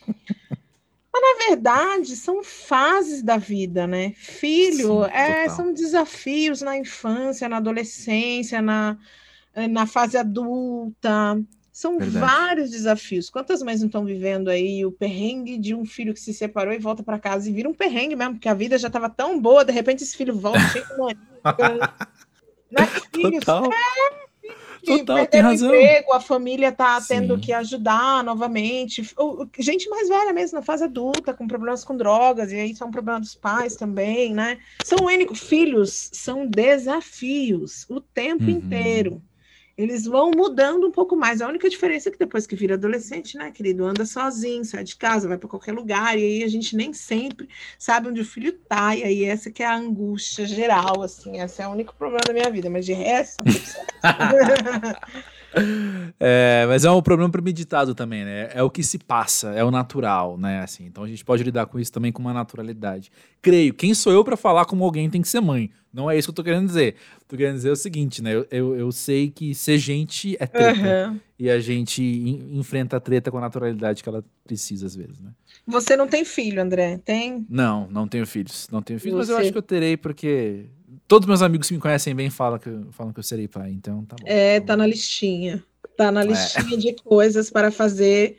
[1.14, 4.14] Mas, na verdade, são fases da vida, né?
[4.16, 8.98] Filho, Sim, é, são desafios na infância, na adolescência, na,
[9.70, 11.40] na fase adulta.
[11.72, 12.20] São verdade.
[12.20, 13.30] vários desafios.
[13.30, 16.78] Quantas mães não estão vivendo aí o perrengue de um filho que se separou e
[16.78, 19.66] volta para casa e vira um perrengue mesmo, porque a vida já estava tão boa,
[19.66, 20.96] de repente esse filho volta cheio de
[22.74, 22.88] Né?
[23.40, 23.66] Total.
[23.72, 24.24] É,
[24.86, 25.74] Total, tem razão.
[25.74, 29.02] emprego, a família está tendo que ajudar novamente.
[29.58, 33.22] Gente mais velha mesmo, na fase adulta, com problemas com drogas, e aí são problemas
[33.22, 34.58] dos pais também, né?
[34.84, 38.50] São únicos filhos, são desafios o tempo uhum.
[38.50, 39.22] inteiro.
[39.78, 41.42] Eles vão mudando um pouco mais.
[41.42, 44.96] A única diferença é que depois que vira adolescente, né, querido, anda sozinho, sai de
[44.96, 48.54] casa, vai para qualquer lugar, e aí a gente nem sempre sabe onde o filho
[48.54, 52.24] tá, e aí essa que é a angústia geral, assim, esse é o único problema
[52.26, 53.44] da minha vida, mas de resto...
[56.20, 58.50] É, mas é um problema premeditado também, né?
[58.54, 60.62] É o que se passa, é o natural, né?
[60.62, 63.12] Assim, então a gente pode lidar com isso também com uma naturalidade.
[63.42, 65.70] Creio, quem sou eu para falar como alguém tem que ser mãe?
[65.94, 66.96] Não é isso que eu tô querendo dizer.
[67.28, 68.34] Tô querendo dizer o seguinte, né?
[68.34, 71.10] Eu, eu, eu sei que ser gente é treta.
[71.12, 71.20] Uhum.
[71.38, 75.20] E a gente in, enfrenta a treta com a naturalidade que ela precisa, às vezes,
[75.20, 75.32] né?
[75.68, 77.00] Você não tem filho, André?
[77.04, 77.46] Tem?
[77.50, 78.68] Não, não tenho filhos.
[78.72, 79.20] Não tenho filhos, Você...
[79.20, 80.66] mas eu acho que eu terei porque
[81.08, 84.06] todos meus amigos que me conhecem bem falam que, falam que eu serei pai, então
[84.06, 84.26] tá bom.
[84.28, 85.64] É, tá na listinha.
[85.96, 86.26] Tá na é.
[86.26, 86.78] listinha é.
[86.78, 88.38] de coisas para fazer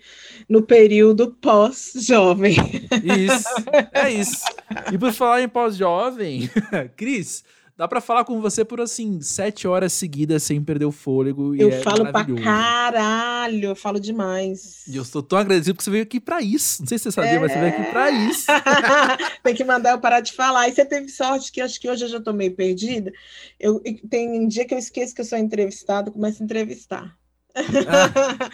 [0.48, 2.56] no período pós-jovem.
[3.02, 3.48] Isso,
[3.92, 4.44] é isso.
[4.92, 6.50] E por falar em pós-jovem,
[6.96, 7.44] Cris,
[7.76, 11.56] Dá para falar com você por assim, sete horas seguidas sem perder o fôlego.
[11.56, 14.86] eu é falo pra caralho, eu falo demais.
[14.86, 16.82] E eu estou tão agradecido porque você veio aqui para isso.
[16.82, 17.38] Não sei se você sabia, é...
[17.40, 18.46] mas você veio aqui para isso.
[19.42, 20.68] tem que mandar eu parar de falar.
[20.68, 23.12] E você teve sorte que acho que hoje eu já tô meio perdida.
[23.58, 27.16] Eu, tem um dia que eu esqueço que eu sou entrevistado, começo a entrevistar.
[27.56, 28.50] Ah.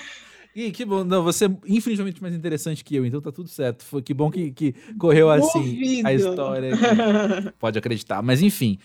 [0.54, 3.84] E que bom, não, você é infinitamente mais interessante que eu, então tá tudo certo.
[3.84, 6.72] Foi que bom que, que correu assim a história.
[7.58, 8.20] Pode acreditar.
[8.20, 8.78] Mas enfim,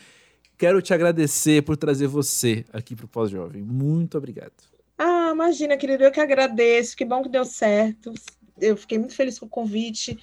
[0.58, 3.62] Quero te agradecer por trazer você aqui para o Pós-Jovem.
[3.62, 4.54] Muito obrigado.
[4.98, 6.96] Ah, imagina, querido, eu que agradeço.
[6.96, 8.14] Que bom que deu certo.
[8.60, 10.18] Eu fiquei muito feliz com o convite.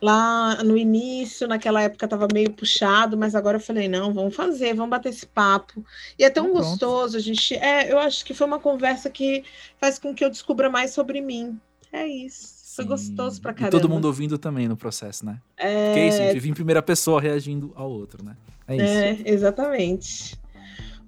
[0.00, 4.74] Lá no início, naquela época, estava meio puxado, mas agora eu falei: não, vamos fazer,
[4.74, 5.82] vamos bater esse papo.
[6.18, 7.54] E é tão gostoso, a gente.
[7.54, 9.42] É, eu acho que foi uma conversa que
[9.78, 11.58] faz com que eu descubra mais sobre mim.
[11.90, 12.58] É isso.
[12.76, 13.76] Foi gostoso pra caramba.
[13.76, 15.40] E todo mundo ouvindo também no processo, né?
[15.56, 15.86] É...
[15.86, 18.36] Porque é isso, a gente vive em primeira pessoa reagindo ao outro, né?
[18.68, 18.84] É isso.
[18.84, 20.38] É, exatamente.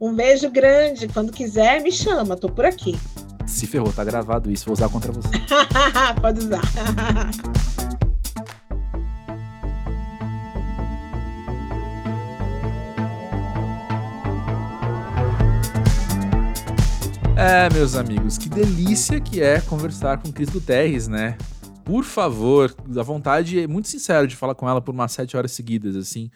[0.01, 1.07] Um beijo grande.
[1.09, 2.37] Quando quiser, me chama.
[2.37, 2.99] Tô por aqui.
[3.47, 4.65] Se ferrou, tá gravado isso.
[4.65, 5.29] Vou usar contra você.
[6.21, 6.63] Pode usar.
[17.43, 21.39] É, meus amigos, que delícia que é conversar com Cris Guterres, né?
[21.87, 25.51] Por favor, a vontade é muito sincero de falar com ela por umas sete horas
[25.53, 26.31] seguidas, assim.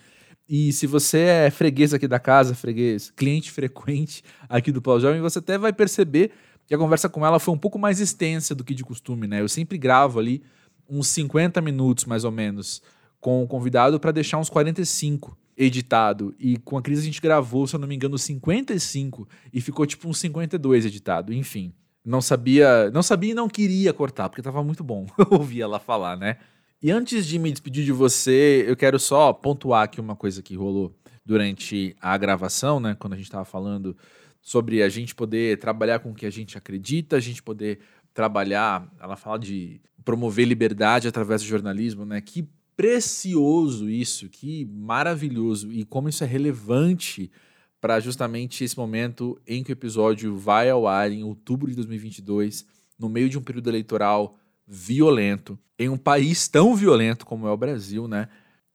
[0.49, 5.21] E se você é freguês aqui da casa, freguês, cliente frequente aqui do Pau Jovem,
[5.21, 6.33] você até vai perceber
[6.67, 9.41] que a conversa com ela foi um pouco mais extensa do que de costume, né?
[9.41, 10.43] Eu sempre gravo ali
[10.89, 12.83] uns 50 minutos, mais ou menos,
[13.21, 16.35] com o convidado para deixar uns 45 editado.
[16.39, 19.87] E com a Cris a gente gravou, se eu não me engano, 55 e ficou
[19.87, 21.33] tipo uns 52 editado.
[21.33, 21.73] Enfim,
[22.05, 26.17] não sabia, não sabia e não queria cortar, porque tava muito bom ouvir ela falar,
[26.17, 26.37] né?
[26.85, 30.55] E antes de me despedir de você, eu quero só pontuar aqui uma coisa que
[30.55, 32.95] rolou durante a gravação, né?
[32.95, 33.97] Quando a gente estava falando
[34.43, 37.79] sobre a gente poder trabalhar com o que a gente acredita, a gente poder
[38.13, 42.21] trabalhar, ela fala de promover liberdade através do jornalismo, né?
[42.21, 47.33] Que precioso isso, que maravilhoso e como isso é relevante
[47.81, 52.67] para justamente esse momento em que o episódio vai ao ar em outubro de 2022,
[52.99, 57.57] no meio de um período eleitoral violento, em um país tão violento como é o
[57.57, 58.29] Brasil, né?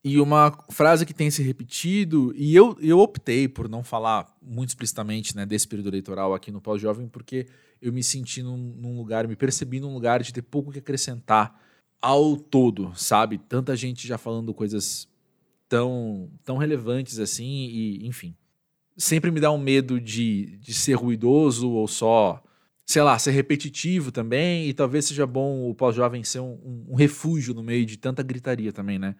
[0.04, 4.70] E uma frase que tem se repetido, e eu, eu optei por não falar muito
[4.70, 7.48] explicitamente né, desse período eleitoral aqui no Pós-Jovem, porque
[7.82, 11.60] eu me senti num, num, lugar, me percebi num lugar de ter pouco que acrescentar
[12.02, 13.38] ao todo, sabe?
[13.38, 15.06] Tanta gente já falando coisas
[15.68, 18.34] tão, tão relevantes assim, e enfim.
[18.96, 22.42] Sempre me dá um medo de, de ser ruidoso ou só
[22.90, 26.96] sei lá, ser repetitivo também, e talvez seja bom o pós-jovem ser um, um, um,
[26.96, 29.16] refúgio no meio de tanta gritaria também, né?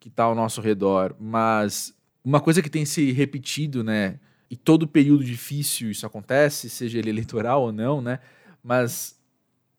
[0.00, 1.14] Que tá ao nosso redor.
[1.16, 1.94] Mas
[2.24, 4.18] uma coisa que tem se repetido, né?
[4.50, 8.18] E todo período difícil isso acontece, seja ele eleitoral ou não, né?
[8.64, 9.16] Mas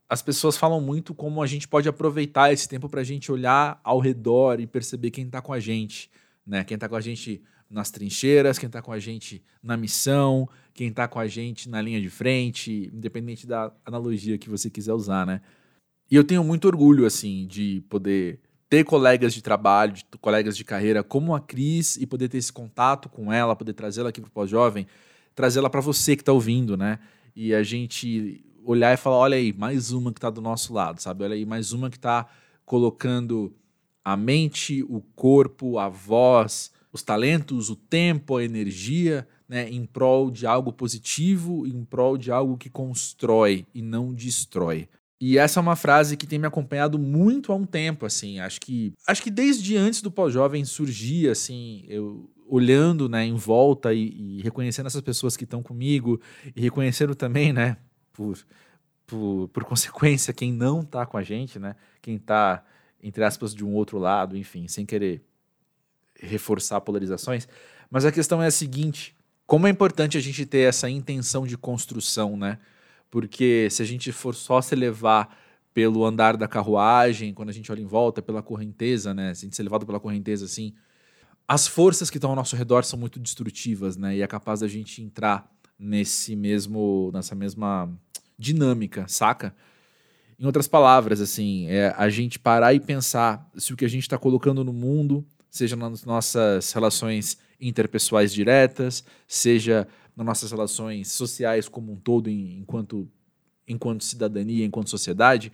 [0.07, 3.81] as pessoas falam muito como a gente pode aproveitar esse tempo para a gente olhar
[3.83, 6.09] ao redor e perceber quem está com a gente,
[6.47, 6.63] né?
[6.63, 10.87] Quem está com a gente nas trincheiras, quem está com a gente na missão, quem
[10.87, 15.25] está com a gente na linha de frente, independente da analogia que você quiser usar,
[15.25, 15.41] né?
[16.09, 20.63] E eu tenho muito orgulho, assim, de poder ter colegas de trabalho, de colegas de
[20.63, 24.29] carreira como a Cris e poder ter esse contato com ela, poder trazê-la aqui para
[24.29, 24.87] o Pós-Jovem,
[25.35, 26.99] trazê-la para você que está ouvindo, né?
[27.35, 31.01] E a gente olhar e falar, olha aí, mais uma que está do nosso lado,
[31.01, 31.23] sabe?
[31.23, 32.27] Olha aí, mais uma que está
[32.65, 33.53] colocando
[34.03, 40.31] a mente, o corpo, a voz, os talentos, o tempo, a energia, né, em prol
[40.31, 44.87] de algo positivo, em prol de algo que constrói e não destrói.
[45.21, 48.39] E essa é uma frase que tem me acompanhado muito há um tempo, assim.
[48.39, 53.93] Acho que acho que desde antes do pós-jovem surgir, assim, eu olhando né, em volta
[53.93, 56.19] e, e reconhecendo essas pessoas que estão comigo
[56.55, 57.77] e reconhecendo também, né,
[58.11, 58.39] por,
[59.05, 62.63] por, por consequência, quem não está com a gente, né, quem está,
[63.03, 65.21] entre aspas, de um outro lado, enfim, sem querer
[66.21, 67.47] reforçar polarizações.
[67.89, 69.15] Mas a questão é a seguinte:
[69.45, 72.59] como é importante a gente ter essa intenção de construção, né?
[73.09, 75.35] Porque se a gente for só se levar
[75.73, 79.33] pelo andar da carruagem, quando a gente olha em volta, pela correnteza, né?
[79.33, 80.73] Se a gente ser levado pela correnteza assim,
[81.47, 84.17] as forças que estão ao nosso redor são muito destrutivas, né?
[84.17, 87.89] E é capaz da gente entrar nesse mesmo, nessa mesma
[88.37, 89.55] dinâmica, saca?
[90.39, 94.03] Em outras palavras, assim, é a gente parar e pensar se o que a gente
[94.03, 101.67] está colocando no mundo, seja nas nossas relações interpessoais diretas, seja nas nossas relações sociais
[101.67, 103.09] como um todo, enquanto,
[103.67, 105.51] enquanto cidadania, enquanto sociedade,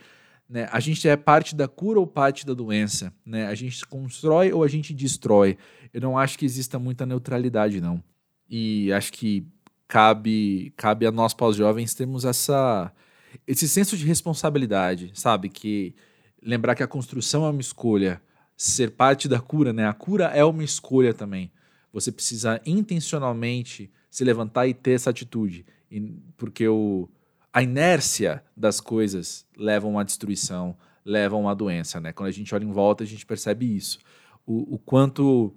[0.50, 0.68] né?
[0.72, 3.12] A gente é parte da cura ou parte da doença?
[3.26, 3.48] Né?
[3.48, 5.58] A gente constrói ou a gente destrói?
[5.94, 8.02] Eu não acho que exista muita neutralidade, não.
[8.48, 9.46] E acho que
[9.88, 12.92] cabe, cabe a nós pós-jovens termos essa,
[13.48, 15.50] esse senso de responsabilidade, sabe?
[15.50, 15.96] Que
[16.42, 18.22] lembrar que a construção é uma escolha,
[18.58, 19.88] ser parte da cura, né?
[19.88, 21.52] A cura é uma escolha também.
[21.92, 25.66] Você precisa intencionalmente se levantar e ter essa atitude,
[26.38, 27.10] porque o
[27.56, 30.76] a inércia das coisas leva a uma destruição,
[31.06, 32.12] leva a uma doença, né?
[32.12, 33.98] Quando a gente olha em volta, a gente percebe isso.
[34.46, 35.56] O, o quanto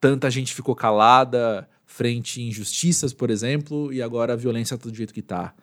[0.00, 4.96] tanta gente ficou calada frente a injustiças, por exemplo, e agora a violência está do
[4.96, 5.54] jeito que está.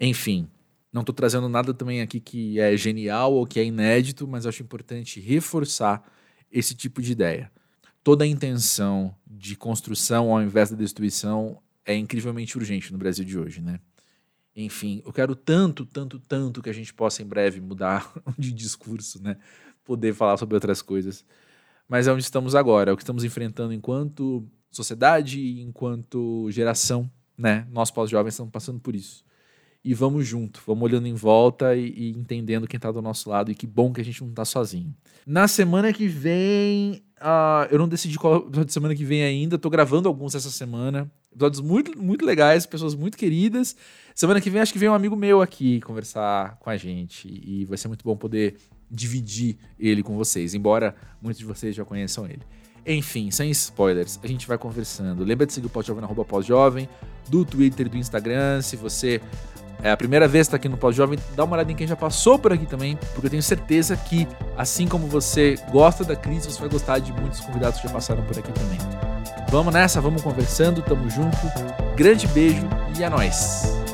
[0.00, 0.48] Enfim,
[0.92, 4.62] não estou trazendo nada também aqui que é genial ou que é inédito, mas acho
[4.62, 6.02] importante reforçar
[6.50, 7.50] esse tipo de ideia.
[8.02, 13.38] Toda a intenção de construção ao invés da destruição é incrivelmente urgente no Brasil de
[13.38, 13.80] hoje, né?
[14.56, 19.22] Enfim, eu quero tanto, tanto, tanto que a gente possa em breve mudar de discurso,
[19.22, 19.36] né?
[19.84, 21.24] Poder falar sobre outras coisas.
[21.86, 27.66] Mas é onde estamos agora, é o que estamos enfrentando enquanto sociedade, enquanto geração, né?
[27.70, 29.24] Nós pós-jovens estamos passando por isso.
[29.84, 33.50] E vamos junto, vamos olhando em volta e, e entendendo quem está do nosso lado.
[33.50, 34.94] E que bom que a gente não está sozinho.
[35.26, 39.58] Na semana que vem, Uh, eu não decidi qual episódio de semana que vem ainda.
[39.58, 41.10] Tô gravando alguns essa semana.
[41.32, 43.76] Episódios muito, muito legais, pessoas muito queridas.
[44.14, 47.28] Semana que vem acho que vem um amigo meu aqui conversar com a gente.
[47.28, 48.56] E vai ser muito bom poder
[48.90, 52.42] dividir ele com vocês, embora muitos de vocês já conheçam ele.
[52.86, 55.22] Enfim, sem spoilers, a gente vai conversando.
[55.24, 56.88] Lembra de seguir o Pós-Jovem na Pós-Jovem,
[57.28, 58.62] do Twitter e do Instagram.
[58.62, 59.20] Se você
[59.82, 61.96] é a primeira vez que está aqui no Pós-Jovem, dá uma olhada em quem já
[61.96, 64.26] passou por aqui também, porque eu tenho certeza que,
[64.56, 68.22] assim como você gosta da crise, você vai gostar de muitos convidados que já passaram
[68.22, 68.78] por aqui também.
[69.50, 71.36] Vamos nessa, vamos conversando, tamo junto.
[71.96, 72.68] Grande beijo
[72.98, 73.87] e é nóis!